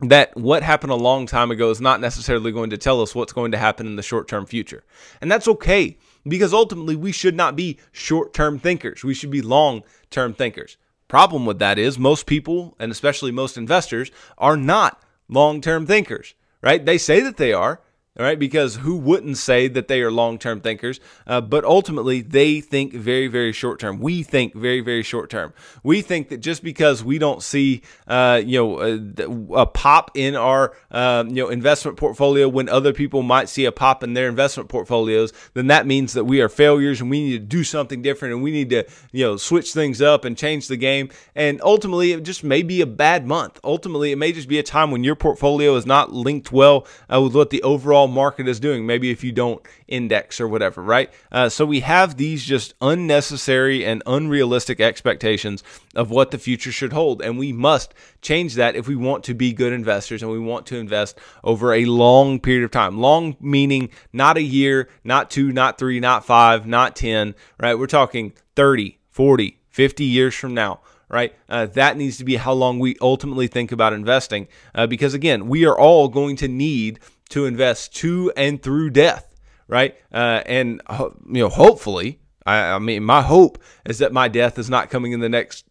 that 0.00 0.34
what 0.36 0.62
happened 0.62 0.92
a 0.92 0.96
long 0.96 1.26
time 1.26 1.50
ago 1.50 1.70
is 1.70 1.80
not 1.80 2.00
necessarily 2.00 2.52
going 2.52 2.70
to 2.70 2.78
tell 2.78 3.02
us 3.02 3.14
what's 3.14 3.32
going 3.32 3.52
to 3.52 3.58
happen 3.58 3.86
in 3.86 3.96
the 3.96 4.02
short 4.02 4.28
term 4.28 4.46
future. 4.46 4.82
And 5.20 5.30
that's 5.30 5.48
okay 5.48 5.98
because 6.26 6.52
ultimately 6.52 6.96
we 6.96 7.12
should 7.12 7.36
not 7.36 7.56
be 7.56 7.78
short 7.92 8.34
term 8.34 8.58
thinkers. 8.58 9.04
We 9.04 9.14
should 9.14 9.30
be 9.30 9.42
long 9.42 9.82
term 10.10 10.34
thinkers. 10.34 10.76
Problem 11.08 11.46
with 11.46 11.58
that 11.60 11.78
is 11.78 11.98
most 11.98 12.26
people, 12.26 12.74
and 12.78 12.90
especially 12.90 13.30
most 13.30 13.56
investors, 13.56 14.10
are 14.38 14.56
not 14.56 15.00
long 15.28 15.60
term 15.60 15.86
thinkers, 15.86 16.34
right? 16.62 16.84
They 16.84 16.98
say 16.98 17.20
that 17.20 17.36
they 17.36 17.52
are, 17.52 17.80
all 18.18 18.24
right, 18.24 18.38
because 18.38 18.76
who 18.76 18.96
wouldn't 18.96 19.36
say 19.36 19.68
that 19.68 19.88
they 19.88 20.00
are 20.00 20.10
long 20.10 20.38
term 20.38 20.62
thinkers? 20.62 21.00
Uh, 21.26 21.42
but 21.42 21.64
ultimately, 21.64 22.22
they 22.22 22.62
think 22.62 22.94
very, 22.94 23.28
very 23.28 23.52
short 23.52 23.78
term. 23.78 23.98
We 23.98 24.22
think 24.22 24.54
very, 24.54 24.80
very 24.80 25.02
short 25.02 25.28
term. 25.28 25.52
We 25.82 26.00
think 26.00 26.30
that 26.30 26.38
just 26.38 26.62
because 26.62 27.04
we 27.04 27.18
don't 27.18 27.42
see, 27.42 27.82
uh, 28.06 28.40
you 28.44 28.58
know, 28.58 28.80
a, 28.80 29.60
a, 29.60 29.66
pop 29.66 30.12
in 30.14 30.34
our, 30.34 30.74
uh, 30.90 31.24
you 31.26 31.42
know, 31.42 31.48
investment 31.50 31.98
portfolio 31.98 32.48
when 32.48 32.70
other 32.70 32.94
people 32.94 33.22
might 33.22 33.50
see 33.50 33.66
a 33.66 33.72
pop 33.72 34.02
in 34.02 34.14
their 34.14 34.28
investment 34.28 34.70
portfolios, 34.70 35.34
then 35.52 35.66
that 35.66 35.86
means 35.86 36.14
that 36.14 36.24
we 36.24 36.40
are 36.40 36.48
failures 36.48 37.02
and 37.02 37.10
we 37.10 37.22
need 37.22 37.32
to 37.32 37.38
do 37.38 37.64
something 37.64 38.00
different 38.00 38.32
and 38.32 38.42
we 38.42 38.50
need 38.50 38.70
to, 38.70 38.86
you 39.12 39.24
know, 39.24 39.36
switch 39.36 39.74
things 39.74 40.00
up 40.00 40.24
and 40.24 40.38
change 40.38 40.68
the 40.68 40.78
game. 40.78 41.10
And 41.34 41.60
ultimately, 41.62 42.12
it 42.12 42.22
just 42.22 42.42
may 42.42 42.62
be 42.62 42.80
a 42.80 42.86
bad 42.86 43.26
month. 43.26 43.60
Ultimately, 43.62 44.12
it 44.12 44.16
may 44.16 44.32
just 44.32 44.48
be 44.48 44.58
a 44.58 44.62
time 44.62 44.90
when 44.90 45.04
your 45.04 45.16
portfolio 45.16 45.74
is 45.76 45.84
not 45.84 46.14
linked 46.14 46.50
well 46.50 46.86
uh, 47.12 47.20
with 47.20 47.34
what 47.34 47.50
the 47.50 47.62
overall 47.62 48.05
overall 48.06 48.26
market 48.26 48.48
is 48.48 48.60
doing. 48.60 48.86
Maybe 48.86 49.10
if 49.10 49.24
you 49.24 49.32
don't 49.32 49.60
index 49.88 50.40
or 50.40 50.48
whatever, 50.48 50.82
right? 50.82 51.10
Uh, 51.30 51.48
so 51.48 51.66
we 51.66 51.80
have 51.80 52.16
these 52.16 52.44
just 52.44 52.74
unnecessary 52.80 53.84
and 53.84 54.02
unrealistic 54.06 54.80
expectations 54.80 55.62
of 55.94 56.10
what 56.10 56.30
the 56.30 56.38
future 56.38 56.72
should 56.72 56.92
hold. 56.92 57.22
And 57.22 57.38
we 57.38 57.52
must 57.52 57.94
change 58.22 58.54
that 58.54 58.76
if 58.76 58.88
we 58.88 58.96
want 58.96 59.24
to 59.24 59.34
be 59.34 59.52
good 59.52 59.72
investors 59.72 60.22
and 60.22 60.30
we 60.30 60.38
want 60.38 60.66
to 60.66 60.76
invest 60.76 61.18
over 61.42 61.72
a 61.72 61.84
long 61.84 62.40
period 62.40 62.64
of 62.64 62.70
time. 62.70 62.98
Long 62.98 63.36
meaning 63.40 63.90
not 64.12 64.36
a 64.36 64.42
year, 64.42 64.88
not 65.04 65.30
two, 65.30 65.52
not 65.52 65.78
three, 65.78 66.00
not 66.00 66.24
five, 66.24 66.66
not 66.66 66.96
10, 66.96 67.34
right? 67.60 67.78
We're 67.78 67.86
talking 67.86 68.32
30, 68.54 68.98
40, 69.10 69.60
50 69.68 70.04
years 70.04 70.34
from 70.34 70.54
now 70.54 70.80
right? 71.08 71.34
Uh, 71.48 71.66
that 71.66 71.96
needs 71.96 72.18
to 72.18 72.24
be 72.24 72.34
how 72.34 72.52
long 72.52 72.80
we 72.80 72.96
ultimately 73.00 73.46
think 73.46 73.70
about 73.70 73.92
investing. 73.92 74.48
Uh, 74.74 74.88
because 74.88 75.14
again, 75.14 75.46
we 75.46 75.64
are 75.64 75.78
all 75.78 76.08
going 76.08 76.34
to 76.36 76.48
need 76.48 76.98
to 77.30 77.46
invest 77.46 77.94
to 77.96 78.32
and 78.36 78.62
through 78.62 78.90
death, 78.90 79.34
right? 79.68 79.96
Uh, 80.12 80.42
and 80.46 80.80
you 80.88 81.42
know, 81.42 81.48
hopefully, 81.48 82.20
I, 82.44 82.72
I 82.72 82.78
mean, 82.78 83.02
my 83.04 83.22
hope 83.22 83.58
is 83.84 83.98
that 83.98 84.12
my 84.12 84.28
death 84.28 84.58
is 84.58 84.70
not 84.70 84.90
coming 84.90 85.12
in 85.12 85.20
the 85.20 85.28
next 85.28 85.64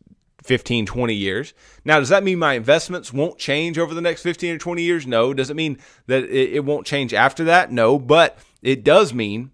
15, 0.43 0.85
20 0.85 1.13
years. 1.13 1.53
Now, 1.83 1.99
does 1.99 2.09
that 2.09 2.23
mean 2.23 2.37
my 2.37 2.53
investments 2.53 3.11
won't 3.11 3.39
change 3.39 3.77
over 3.77 3.93
the 3.93 4.01
next 4.01 4.21
15 4.21 4.55
or 4.55 4.57
20 4.57 4.83
years? 4.83 5.07
No. 5.07 5.33
Does 5.33 5.49
it 5.49 5.55
mean 5.55 5.79
that 6.07 6.23
it, 6.23 6.53
it 6.53 6.65
won't 6.65 6.85
change 6.85 7.13
after 7.13 7.43
that? 7.45 7.71
No. 7.71 7.97
But 7.97 8.37
it 8.61 8.83
does 8.83 9.13
mean 9.13 9.51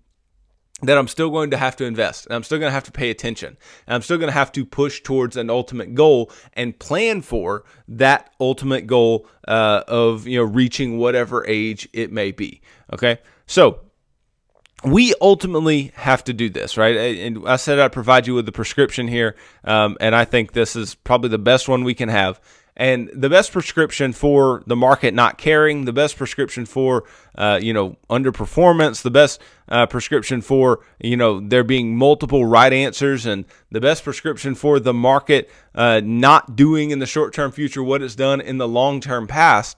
that 0.83 0.97
I'm 0.97 1.07
still 1.07 1.29
going 1.29 1.51
to 1.51 1.57
have 1.57 1.75
to 1.77 1.85
invest 1.85 2.25
and 2.25 2.35
I'm 2.35 2.43
still 2.43 2.57
going 2.57 2.69
to 2.69 2.73
have 2.73 2.83
to 2.85 2.91
pay 2.91 3.09
attention 3.09 3.57
and 3.87 3.95
I'm 3.95 4.01
still 4.01 4.17
going 4.17 4.29
to 4.29 4.33
have 4.33 4.51
to 4.53 4.65
push 4.65 5.01
towards 5.01 5.37
an 5.37 5.49
ultimate 5.49 5.93
goal 5.95 6.31
and 6.53 6.77
plan 6.77 7.21
for 7.21 7.63
that 7.87 8.33
ultimate 8.39 8.87
goal 8.87 9.27
uh, 9.47 9.83
of 9.87 10.27
you 10.27 10.37
know 10.37 10.43
reaching 10.43 10.97
whatever 10.97 11.45
age 11.47 11.87
it 11.93 12.11
may 12.11 12.31
be. 12.31 12.61
Okay, 12.93 13.19
so 13.45 13.81
we 14.83 15.13
ultimately 15.21 15.91
have 15.95 16.23
to 16.23 16.33
do 16.33 16.49
this, 16.49 16.75
right? 16.75 16.95
And 16.95 17.47
I 17.47 17.57
said 17.57 17.79
I'd 17.79 17.91
provide 17.91 18.25
you 18.25 18.33
with 18.33 18.45
the 18.45 18.51
prescription 18.51 19.07
here, 19.07 19.35
um, 19.63 19.97
and 19.99 20.15
I 20.15 20.25
think 20.25 20.53
this 20.53 20.75
is 20.75 20.95
probably 20.95 21.29
the 21.29 21.37
best 21.37 21.69
one 21.69 21.83
we 21.83 21.93
can 21.93 22.09
have. 22.09 22.41
And 22.77 23.09
the 23.13 23.29
best 23.29 23.51
prescription 23.51 24.13
for 24.13 24.63
the 24.65 24.77
market 24.77 25.13
not 25.13 25.37
caring, 25.37 25.85
the 25.85 25.93
best 25.93 26.15
prescription 26.15 26.65
for 26.65 27.03
uh, 27.35 27.59
you 27.61 27.73
know 27.73 27.97
underperformance, 28.09 29.01
the 29.01 29.11
best 29.11 29.41
uh, 29.67 29.87
prescription 29.87 30.41
for 30.41 30.79
you 30.99 31.17
know 31.17 31.41
there 31.41 31.65
being 31.65 31.95
multiple 31.97 32.45
right 32.45 32.71
answers, 32.71 33.25
and 33.25 33.45
the 33.71 33.81
best 33.81 34.03
prescription 34.03 34.55
for 34.55 34.79
the 34.79 34.93
market 34.93 35.49
uh, 35.75 36.01
not 36.03 36.55
doing 36.55 36.91
in 36.91 36.99
the 36.99 37.05
short 37.05 37.33
term 37.33 37.51
future 37.51 37.83
what 37.83 38.01
it's 38.01 38.15
done 38.15 38.39
in 38.39 38.57
the 38.57 38.67
long 38.67 39.01
term 39.01 39.27
past 39.27 39.77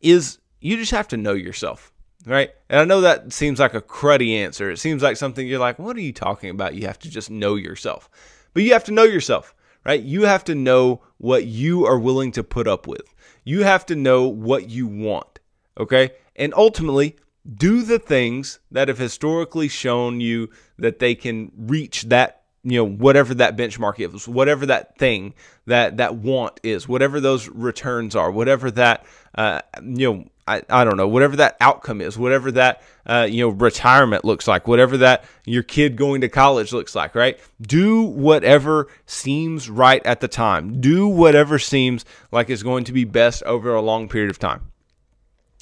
is 0.00 0.38
you 0.60 0.76
just 0.76 0.90
have 0.90 1.08
to 1.08 1.16
know 1.16 1.34
yourself, 1.34 1.92
right? 2.26 2.50
And 2.68 2.80
I 2.80 2.84
know 2.84 3.02
that 3.02 3.32
seems 3.32 3.60
like 3.60 3.74
a 3.74 3.80
cruddy 3.80 4.36
answer. 4.36 4.68
It 4.70 4.78
seems 4.78 5.02
like 5.02 5.16
something 5.16 5.46
you're 5.46 5.60
like, 5.60 5.78
what 5.78 5.96
are 5.96 6.00
you 6.00 6.12
talking 6.12 6.50
about? 6.50 6.74
You 6.74 6.86
have 6.86 6.98
to 7.00 7.10
just 7.10 7.30
know 7.30 7.54
yourself, 7.54 8.10
but 8.52 8.64
you 8.64 8.72
have 8.72 8.84
to 8.84 8.92
know 8.92 9.04
yourself 9.04 9.54
right? 9.84 10.02
You 10.02 10.22
have 10.22 10.44
to 10.44 10.54
know 10.54 11.02
what 11.18 11.46
you 11.46 11.86
are 11.86 11.98
willing 11.98 12.32
to 12.32 12.44
put 12.44 12.66
up 12.66 12.86
with. 12.86 13.02
You 13.44 13.64
have 13.64 13.86
to 13.86 13.96
know 13.96 14.28
what 14.28 14.70
you 14.70 14.86
want, 14.86 15.40
okay? 15.78 16.10
And 16.36 16.54
ultimately, 16.54 17.16
do 17.56 17.82
the 17.82 17.98
things 17.98 18.60
that 18.70 18.88
have 18.88 18.98
historically 18.98 19.68
shown 19.68 20.20
you 20.20 20.48
that 20.78 20.98
they 20.98 21.14
can 21.14 21.50
reach 21.56 22.04
that 22.04 22.42
you 22.64 22.78
know 22.78 22.84
whatever 22.84 23.34
that 23.34 23.56
benchmark 23.56 23.98
is 23.98 24.28
whatever 24.28 24.66
that 24.66 24.96
thing 24.96 25.34
that 25.66 25.96
that 25.96 26.14
want 26.14 26.60
is 26.62 26.86
whatever 26.86 27.20
those 27.20 27.48
returns 27.48 28.14
are 28.14 28.30
whatever 28.30 28.70
that 28.70 29.04
uh, 29.34 29.60
you 29.82 30.12
know 30.12 30.24
I, 30.46 30.62
I 30.68 30.84
don't 30.84 30.96
know 30.96 31.06
whatever 31.06 31.36
that 31.36 31.56
outcome 31.60 32.00
is 32.00 32.18
whatever 32.18 32.50
that 32.52 32.82
uh, 33.06 33.26
you 33.30 33.44
know 33.44 33.50
retirement 33.50 34.24
looks 34.24 34.48
like 34.48 34.66
whatever 34.66 34.96
that 34.98 35.24
your 35.44 35.62
kid 35.62 35.96
going 35.96 36.20
to 36.22 36.28
college 36.28 36.72
looks 36.72 36.94
like 36.94 37.14
right? 37.14 37.38
Do 37.60 38.02
whatever 38.02 38.88
seems 39.06 39.70
right 39.70 40.04
at 40.04 40.20
the 40.20 40.28
time. 40.28 40.80
Do 40.80 41.06
whatever 41.06 41.58
seems 41.58 42.04
like 42.32 42.50
is 42.50 42.62
going 42.62 42.84
to 42.84 42.92
be 42.92 43.04
best 43.04 43.42
over 43.44 43.74
a 43.74 43.80
long 43.80 44.08
period 44.08 44.30
of 44.30 44.38
time. 44.38 44.72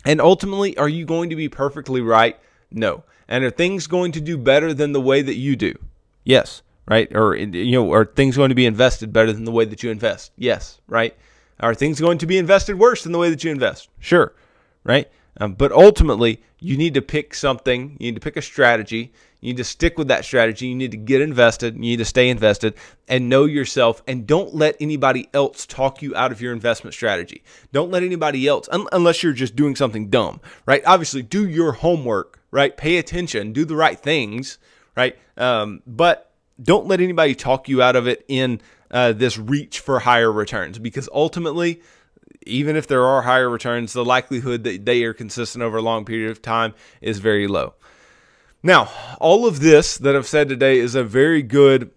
And 0.05 0.21
ultimately 0.21 0.77
are 0.79 0.89
you 0.89 1.05
going 1.05 1.29
to 1.31 1.37
be 1.37 1.49
perfectly 1.49 2.01
right? 2.01 2.39
No. 2.71 3.05
And 3.29 3.45
are 3.45 3.51
things 3.51 3.87
going 3.87 4.13
to 4.13 4.21
do 4.21 4.39
better 4.39 4.73
than 4.73 4.93
the 4.93 5.01
way 5.01 5.21
that 5.21 5.37
you 5.37 5.57
do? 5.57 5.75
Yes 6.25 6.63
right? 6.87 7.15
Or 7.15 7.37
you 7.37 7.73
know 7.73 7.93
are 7.93 8.07
things 8.07 8.37
going 8.37 8.49
to 8.49 8.55
be 8.55 8.67
invested 8.67 9.13
better 9.13 9.33
than 9.33 9.45
the 9.45 9.53
way 9.53 9.67
that 9.67 9.83
you 9.83 9.91
invest? 9.91 10.33
Yes 10.37 10.81
right? 10.89 11.15
Are 11.61 11.75
things 11.75 12.01
going 12.01 12.17
to 12.17 12.27
be 12.27 12.39
invested 12.39 12.79
worse 12.79 13.03
than 13.03 13.13
the 13.13 13.19
way 13.19 13.29
that 13.29 13.45
you 13.45 13.51
invest? 13.51 13.91
Sure 13.99 14.33
right? 14.85 15.09
Um, 15.41 15.55
but 15.55 15.73
ultimately, 15.73 16.43
you 16.59 16.77
need 16.77 16.95
to 16.95 17.03
pick 17.03 17.35
something. 17.35 17.97
You 17.99 18.09
need 18.09 18.15
to 18.17 18.21
pick 18.21 18.37
a 18.37 18.43
strategy. 18.43 19.13
You 19.41 19.49
need 19.49 19.57
to 19.57 19.65
stick 19.65 19.97
with 19.97 20.09
that 20.09 20.25
strategy. 20.25 20.67
You 20.67 20.75
need 20.75 20.91
to 20.91 20.97
get 20.99 21.23
invested. 21.23 21.75
You 21.75 21.81
need 21.81 21.99
to 21.99 22.05
stay 22.05 22.29
invested 22.29 22.75
and 23.09 23.29
know 23.29 23.47
yourself. 23.47 24.03
And 24.07 24.27
don't 24.27 24.55
let 24.55 24.77
anybody 24.81 25.29
else 25.33 25.65
talk 25.65 26.03
you 26.03 26.15
out 26.15 26.31
of 26.31 26.43
your 26.43 26.53
investment 26.53 26.93
strategy. 26.95 27.43
Don't 27.73 27.91
let 27.91 28.03
anybody 28.03 28.47
else, 28.47 28.69
un- 28.71 28.87
unless 28.93 29.23
you're 29.23 29.33
just 29.33 29.57
doing 29.57 29.77
something 29.77 30.11
dumb, 30.11 30.41
right? 30.67 30.83
Obviously, 30.85 31.23
do 31.23 31.49
your 31.49 31.73
homework, 31.73 32.41
right? 32.51 32.77
Pay 32.77 32.99
attention, 32.99 33.53
do 33.53 33.65
the 33.65 33.77
right 33.77 33.99
things, 33.99 34.59
right? 34.95 35.17
Um, 35.39 35.83
but 35.87 36.33
don't 36.63 36.87
let 36.87 37.01
anybody 37.01 37.35
talk 37.35 37.69
you 37.69 37.81
out 37.81 37.97
of 37.97 38.07
it 38.07 38.25
in 38.29 38.61
uh, 38.91 39.13
this 39.13 39.39
reach 39.39 39.81
for 39.81 40.01
higher 40.01 40.31
returns 40.31 40.79
because 40.79 41.09
ultimately, 41.13 41.81
even 42.47 42.77
if 42.77 42.87
there 42.87 43.05
are 43.05 43.23
higher 43.23 43.49
returns, 43.49 43.93
the 43.93 44.05
likelihood 44.05 44.65
that 44.65 44.85
they 44.85 45.05
are 45.05 45.13
consistent 45.13 45.63
over 45.63 45.79
a 45.79 45.83
long 45.83 46.05
period 46.05 46.31
of 46.31 46.43
time 46.43 46.75
is 47.01 47.19
very 47.19 47.47
low. 47.47 47.75
Now, 48.63 48.91
all 49.19 49.47
of 49.47 49.61
this 49.61 49.99
that 49.99 50.15
I've 50.15 50.27
said 50.27 50.49
today 50.49 50.79
is 50.79 50.95
a 50.95 51.05
very 51.05 51.43
good, 51.43 51.91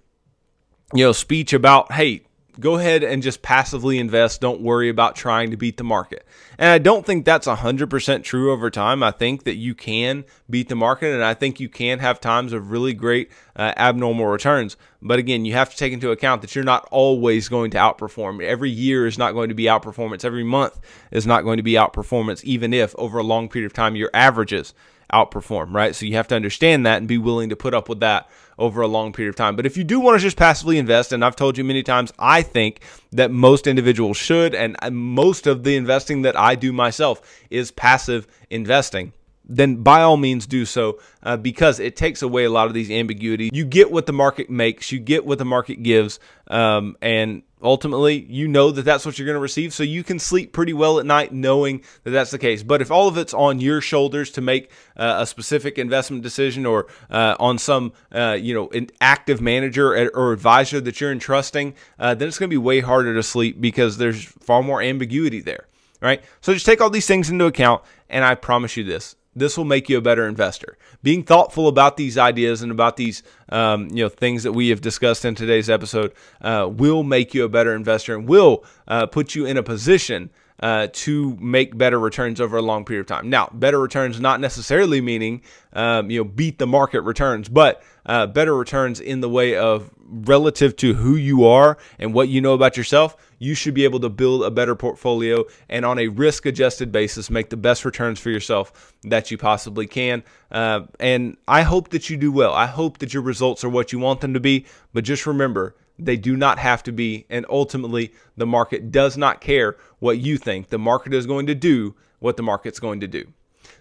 you 0.93 1.03
know, 1.05 1.11
speech 1.11 1.53
about, 1.53 1.91
hey, 1.91 2.23
go 2.59 2.75
ahead 2.75 3.03
and 3.03 3.23
just 3.23 3.41
passively 3.41 3.97
invest. 3.97 4.41
Don't 4.41 4.61
worry 4.61 4.89
about 4.89 5.15
trying 5.15 5.51
to 5.51 5.57
beat 5.57 5.77
the 5.77 5.83
market. 5.83 6.25
And 6.57 6.69
I 6.69 6.77
don't 6.77 7.05
think 7.05 7.25
that's 7.25 7.47
100% 7.47 8.23
true 8.23 8.51
over 8.51 8.69
time. 8.69 9.03
I 9.03 9.11
think 9.11 9.43
that 9.43 9.55
you 9.55 9.73
can 9.75 10.23
beat 10.49 10.69
the 10.69 10.75
market, 10.75 11.13
and 11.13 11.23
I 11.23 11.33
think 11.33 11.59
you 11.59 11.69
can 11.69 11.99
have 11.99 12.19
times 12.19 12.53
of 12.53 12.71
really 12.71 12.93
great 12.93 13.31
uh, 13.55 13.73
abnormal 13.77 14.27
returns. 14.27 14.77
But 15.01 15.19
again, 15.19 15.45
you 15.45 15.53
have 15.53 15.69
to 15.71 15.77
take 15.77 15.93
into 15.93 16.11
account 16.11 16.41
that 16.41 16.55
you're 16.55 16.63
not 16.63 16.87
always 16.91 17.49
going 17.49 17.71
to 17.71 17.77
outperform. 17.77 18.41
Every 18.43 18.69
year 18.69 19.07
is 19.07 19.17
not 19.17 19.33
going 19.33 19.49
to 19.49 19.55
be 19.55 19.65
outperformance. 19.65 20.23
Every 20.23 20.43
month 20.43 20.79
is 21.11 21.27
not 21.27 21.43
going 21.43 21.57
to 21.57 21.63
be 21.63 21.73
outperformance, 21.73 22.43
even 22.43 22.73
if 22.73 22.95
over 22.97 23.17
a 23.17 23.23
long 23.23 23.49
period 23.49 23.65
of 23.65 23.73
time 23.73 23.95
your 23.95 24.11
averages 24.13 24.73
outperform, 25.11 25.73
right? 25.73 25.95
So 25.95 26.05
you 26.05 26.15
have 26.15 26.27
to 26.29 26.35
understand 26.35 26.85
that 26.85 26.97
and 26.97 27.07
be 27.07 27.17
willing 27.17 27.49
to 27.49 27.55
put 27.55 27.73
up 27.73 27.87
with 27.87 27.99
that 27.99 28.29
over 28.57 28.81
a 28.81 28.87
long 28.87 29.13
period 29.13 29.29
of 29.29 29.35
time. 29.35 29.55
But 29.55 29.65
if 29.65 29.77
you 29.77 29.83
do 29.83 29.99
want 29.99 30.17
to 30.17 30.21
just 30.21 30.37
passively 30.37 30.77
invest, 30.77 31.11
and 31.11 31.23
I've 31.23 31.35
told 31.35 31.57
you 31.57 31.63
many 31.63 31.83
times, 31.83 32.13
I 32.19 32.41
think 32.41 32.81
that 33.11 33.31
most 33.31 33.67
individuals 33.67 34.17
should, 34.17 34.55
and 34.55 34.77
most 34.91 35.47
of 35.47 35.63
the 35.63 35.75
investing 35.75 36.23
that 36.23 36.37
I 36.39 36.55
do 36.55 36.73
myself 36.73 37.21
is 37.49 37.71
passive 37.71 38.27
investing 38.49 39.13
then 39.45 39.77
by 39.77 40.01
all 40.01 40.17
means 40.17 40.45
do 40.45 40.65
so 40.65 40.99
uh, 41.23 41.37
because 41.37 41.79
it 41.79 41.95
takes 41.95 42.21
away 42.21 42.45
a 42.45 42.49
lot 42.49 42.67
of 42.67 42.73
these 42.73 42.89
ambiguities. 42.89 43.51
You 43.53 43.65
get 43.65 43.91
what 43.91 44.05
the 44.05 44.13
market 44.13 44.49
makes, 44.49 44.91
you 44.91 44.99
get 44.99 45.25
what 45.25 45.37
the 45.37 45.45
market 45.45 45.83
gives, 45.83 46.19
um, 46.47 46.97
and 47.01 47.43
ultimately 47.63 48.25
you 48.29 48.47
know 48.47 48.71
that 48.71 48.83
that's 48.83 49.05
what 49.05 49.17
you're 49.17 49.25
going 49.25 49.35
to 49.35 49.39
receive. 49.39 49.73
So 49.73 49.83
you 49.83 50.03
can 50.03 50.19
sleep 50.19 50.51
pretty 50.51 50.73
well 50.73 50.99
at 50.99 51.05
night 51.05 51.31
knowing 51.33 51.81
that 52.03 52.11
that's 52.11 52.31
the 52.31 52.37
case. 52.37 52.61
But 52.63 52.81
if 52.81 52.91
all 52.91 53.07
of 53.07 53.17
it's 53.17 53.33
on 53.33 53.59
your 53.59 53.81
shoulders 53.81 54.29
to 54.31 54.41
make 54.41 54.69
uh, 54.97 55.17
a 55.19 55.25
specific 55.25 55.77
investment 55.77 56.23
decision 56.23 56.65
or 56.65 56.87
uh, 57.09 57.35
on 57.39 57.57
some 57.57 57.93
uh, 58.11 58.37
you 58.39 58.53
know 58.53 58.69
an 58.69 58.89
active 59.01 59.41
manager 59.41 60.09
or 60.13 60.33
advisor 60.33 60.81
that 60.81 60.99
you're 60.99 61.11
entrusting, 61.11 61.73
uh, 61.99 62.13
then 62.13 62.27
it's 62.27 62.37
going 62.37 62.49
to 62.49 62.53
be 62.53 62.57
way 62.57 62.81
harder 62.81 63.13
to 63.13 63.23
sleep 63.23 63.59
because 63.59 63.97
there's 63.97 64.23
far 64.23 64.61
more 64.61 64.81
ambiguity 64.81 65.39
there. 65.39 65.67
Right. 66.01 66.21
So 66.41 66.53
just 66.53 66.65
take 66.65 66.81
all 66.81 66.89
these 66.89 67.07
things 67.07 67.29
into 67.29 67.45
account, 67.45 67.81
and 68.09 68.25
I 68.25 68.35
promise 68.35 68.75
you 68.75 68.83
this 68.83 69.15
this 69.35 69.57
will 69.57 69.65
make 69.65 69.89
you 69.89 69.97
a 69.97 70.01
better 70.01 70.27
investor. 70.27 70.77
Being 71.01 71.23
thoughtful 71.23 71.67
about 71.67 71.97
these 71.97 72.17
ideas 72.17 72.61
and 72.61 72.71
about 72.71 72.97
these, 72.97 73.23
um, 73.49 73.89
you 73.89 74.03
know, 74.03 74.09
things 74.09 74.43
that 74.43 74.53
we 74.53 74.69
have 74.69 74.81
discussed 74.81 75.25
in 75.25 75.35
today's 75.35 75.69
episode 75.69 76.13
uh, 76.41 76.69
will 76.71 77.03
make 77.03 77.33
you 77.33 77.43
a 77.43 77.49
better 77.49 77.75
investor 77.75 78.15
and 78.15 78.27
will 78.27 78.63
uh, 78.87 79.05
put 79.05 79.35
you 79.35 79.45
in 79.45 79.57
a 79.57 79.63
position 79.63 80.29
uh, 80.59 80.87
to 80.93 81.35
make 81.41 81.77
better 81.77 81.99
returns 81.99 82.39
over 82.39 82.57
a 82.57 82.61
long 82.61 82.85
period 82.85 83.01
of 83.01 83.07
time. 83.07 83.29
Now, 83.29 83.49
better 83.53 83.79
returns 83.79 84.19
not 84.19 84.39
necessarily 84.39 85.01
meaning 85.01 85.41
um, 85.73 86.09
you 86.09 86.19
know 86.19 86.23
beat 86.23 86.57
the 86.57 86.67
market 86.67 87.01
returns, 87.01 87.49
but 87.49 87.83
uh, 88.05 88.27
better 88.27 88.55
returns 88.55 88.99
in 88.99 89.19
the 89.19 89.29
way 89.29 89.55
of 89.55 89.91
relative 90.07 90.75
to 90.77 90.93
who 90.93 91.15
you 91.15 91.45
are 91.45 91.77
and 91.99 92.13
what 92.13 92.29
you 92.29 92.39
know 92.39 92.53
about 92.53 92.77
yourself. 92.77 93.17
You 93.43 93.55
should 93.55 93.73
be 93.73 93.83
able 93.83 93.99
to 93.99 94.09
build 94.09 94.43
a 94.43 94.49
better 94.49 94.73
portfolio 94.73 95.43
and 95.67 95.83
on 95.85 95.99
a 95.99 96.07
risk 96.07 96.45
adjusted 96.45 96.93
basis 96.93 97.29
make 97.29 97.49
the 97.49 97.57
best 97.57 97.83
returns 97.83 98.17
for 98.17 98.29
yourself 98.29 98.93
that 99.03 99.31
you 99.31 99.37
possibly 99.37 99.85
can. 99.85 100.23
Uh, 100.49 100.83
and 100.97 101.35
I 101.45 101.63
hope 101.63 101.89
that 101.89 102.09
you 102.09 102.15
do 102.15 102.31
well. 102.31 102.53
I 102.53 102.67
hope 102.67 102.99
that 102.99 103.13
your 103.13 103.21
results 103.21 103.65
are 103.65 103.69
what 103.69 103.91
you 103.91 103.99
want 103.99 104.21
them 104.21 104.33
to 104.33 104.39
be. 104.39 104.65
But 104.93 105.03
just 105.03 105.25
remember, 105.27 105.75
they 105.99 106.15
do 106.15 106.37
not 106.37 106.57
have 106.57 106.83
to 106.83 106.93
be. 106.93 107.25
And 107.29 107.45
ultimately, 107.49 108.13
the 108.37 108.45
market 108.45 108.91
does 108.91 109.17
not 109.17 109.41
care 109.41 109.75
what 109.99 110.19
you 110.19 110.37
think. 110.37 110.69
The 110.69 110.79
market 110.79 111.13
is 111.13 111.27
going 111.27 111.47
to 111.47 111.55
do 111.55 111.95
what 112.19 112.37
the 112.37 112.43
market's 112.43 112.79
going 112.79 113.01
to 113.01 113.07
do. 113.07 113.25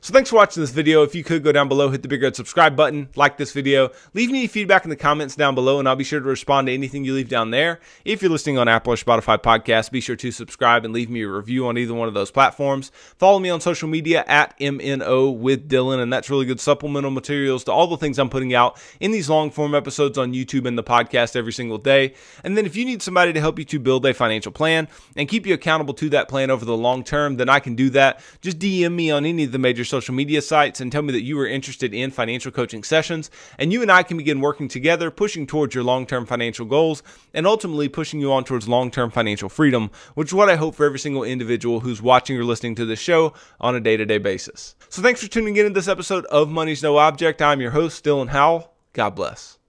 So 0.00 0.12
thanks 0.12 0.30
for 0.30 0.36
watching 0.36 0.62
this 0.62 0.70
video. 0.70 1.02
If 1.02 1.14
you 1.14 1.22
could 1.22 1.44
go 1.44 1.52
down 1.52 1.68
below, 1.68 1.90
hit 1.90 2.02
the 2.02 2.08
big 2.08 2.22
red 2.22 2.34
subscribe 2.34 2.74
button, 2.74 3.08
like 3.14 3.36
this 3.36 3.52
video, 3.52 3.90
leave 4.14 4.30
me 4.30 4.48
feedback 4.48 4.84
in 4.84 4.90
the 4.90 4.96
comments 4.96 5.36
down 5.36 5.54
below, 5.54 5.78
and 5.78 5.88
I'll 5.88 5.94
be 5.94 6.02
sure 6.02 6.18
to 6.18 6.26
respond 6.26 6.66
to 6.66 6.72
anything 6.72 7.04
you 7.04 7.14
leave 7.14 7.28
down 7.28 7.50
there. 7.50 7.78
If 8.04 8.20
you're 8.20 8.30
listening 8.30 8.58
on 8.58 8.66
Apple 8.66 8.94
or 8.94 8.96
Spotify 8.96 9.38
podcasts, 9.38 9.90
be 9.90 10.00
sure 10.00 10.16
to 10.16 10.32
subscribe 10.32 10.84
and 10.84 10.92
leave 10.92 11.08
me 11.08 11.22
a 11.22 11.28
review 11.28 11.68
on 11.68 11.78
either 11.78 11.94
one 11.94 12.08
of 12.08 12.14
those 12.14 12.32
platforms. 12.32 12.90
Follow 13.16 13.38
me 13.38 13.48
on 13.48 13.60
social 13.60 13.88
media 13.88 14.24
at 14.26 14.58
MNO 14.58 15.36
with 15.36 15.68
Dylan, 15.68 16.02
and 16.02 16.12
that's 16.12 16.28
really 16.28 16.46
good 16.46 16.58
supplemental 16.58 17.12
materials 17.12 17.62
to 17.64 17.72
all 17.72 17.86
the 17.86 17.96
things 17.96 18.18
I'm 18.18 18.30
putting 18.30 18.54
out 18.54 18.80
in 18.98 19.12
these 19.12 19.30
long 19.30 19.52
form 19.52 19.72
episodes 19.74 20.18
on 20.18 20.32
YouTube 20.32 20.66
and 20.66 20.76
the 20.76 20.82
podcast 20.82 21.36
every 21.36 21.52
single 21.52 21.78
day. 21.78 22.14
And 22.42 22.56
then 22.56 22.66
if 22.66 22.74
you 22.74 22.84
need 22.84 23.02
somebody 23.02 23.32
to 23.32 23.40
help 23.40 23.58
you 23.58 23.64
to 23.66 23.78
build 23.78 24.04
a 24.06 24.14
financial 24.14 24.50
plan 24.50 24.88
and 25.14 25.28
keep 25.28 25.46
you 25.46 25.54
accountable 25.54 25.94
to 25.94 26.08
that 26.10 26.28
plan 26.28 26.50
over 26.50 26.64
the 26.64 26.76
long 26.76 27.04
term, 27.04 27.36
then 27.36 27.48
I 27.48 27.60
can 27.60 27.76
do 27.76 27.88
that. 27.90 28.20
Just 28.40 28.58
DM 28.58 28.94
me 28.94 29.10
on 29.12 29.24
any 29.24 29.44
of 29.44 29.52
the 29.52 29.58
major 29.58 29.81
social 29.84 30.14
media 30.14 30.42
sites 30.42 30.80
and 30.80 30.90
tell 30.90 31.02
me 31.02 31.12
that 31.12 31.22
you 31.22 31.38
are 31.38 31.46
interested 31.46 31.94
in 31.94 32.10
financial 32.10 32.52
coaching 32.52 32.82
sessions. 32.82 33.30
And 33.58 33.72
you 33.72 33.82
and 33.82 33.90
I 33.90 34.02
can 34.02 34.16
begin 34.16 34.40
working 34.40 34.68
together, 34.68 35.10
pushing 35.10 35.46
towards 35.46 35.74
your 35.74 35.84
long 35.84 36.06
term 36.06 36.26
financial 36.26 36.66
goals 36.66 37.02
and 37.34 37.46
ultimately 37.46 37.88
pushing 37.88 38.20
you 38.20 38.32
on 38.32 38.44
towards 38.44 38.68
long 38.68 38.90
term 38.90 39.10
financial 39.10 39.48
freedom, 39.48 39.90
which 40.14 40.28
is 40.28 40.34
what 40.34 40.50
I 40.50 40.56
hope 40.56 40.74
for 40.74 40.86
every 40.86 40.98
single 40.98 41.24
individual 41.24 41.80
who's 41.80 42.02
watching 42.02 42.36
or 42.36 42.44
listening 42.44 42.74
to 42.76 42.84
this 42.84 43.00
show 43.00 43.34
on 43.60 43.74
a 43.74 43.80
day 43.80 43.96
to 43.96 44.06
day 44.06 44.18
basis. 44.18 44.74
So 44.88 45.02
thanks 45.02 45.22
for 45.22 45.28
tuning 45.28 45.56
in 45.56 45.64
to 45.64 45.70
this 45.70 45.88
episode 45.88 46.24
of 46.26 46.50
Money's 46.50 46.82
No 46.82 46.98
Object. 46.98 47.40
I'm 47.40 47.60
your 47.60 47.70
host, 47.70 48.04
Dylan 48.04 48.28
Howell. 48.28 48.72
God 48.92 49.10
bless. 49.10 49.61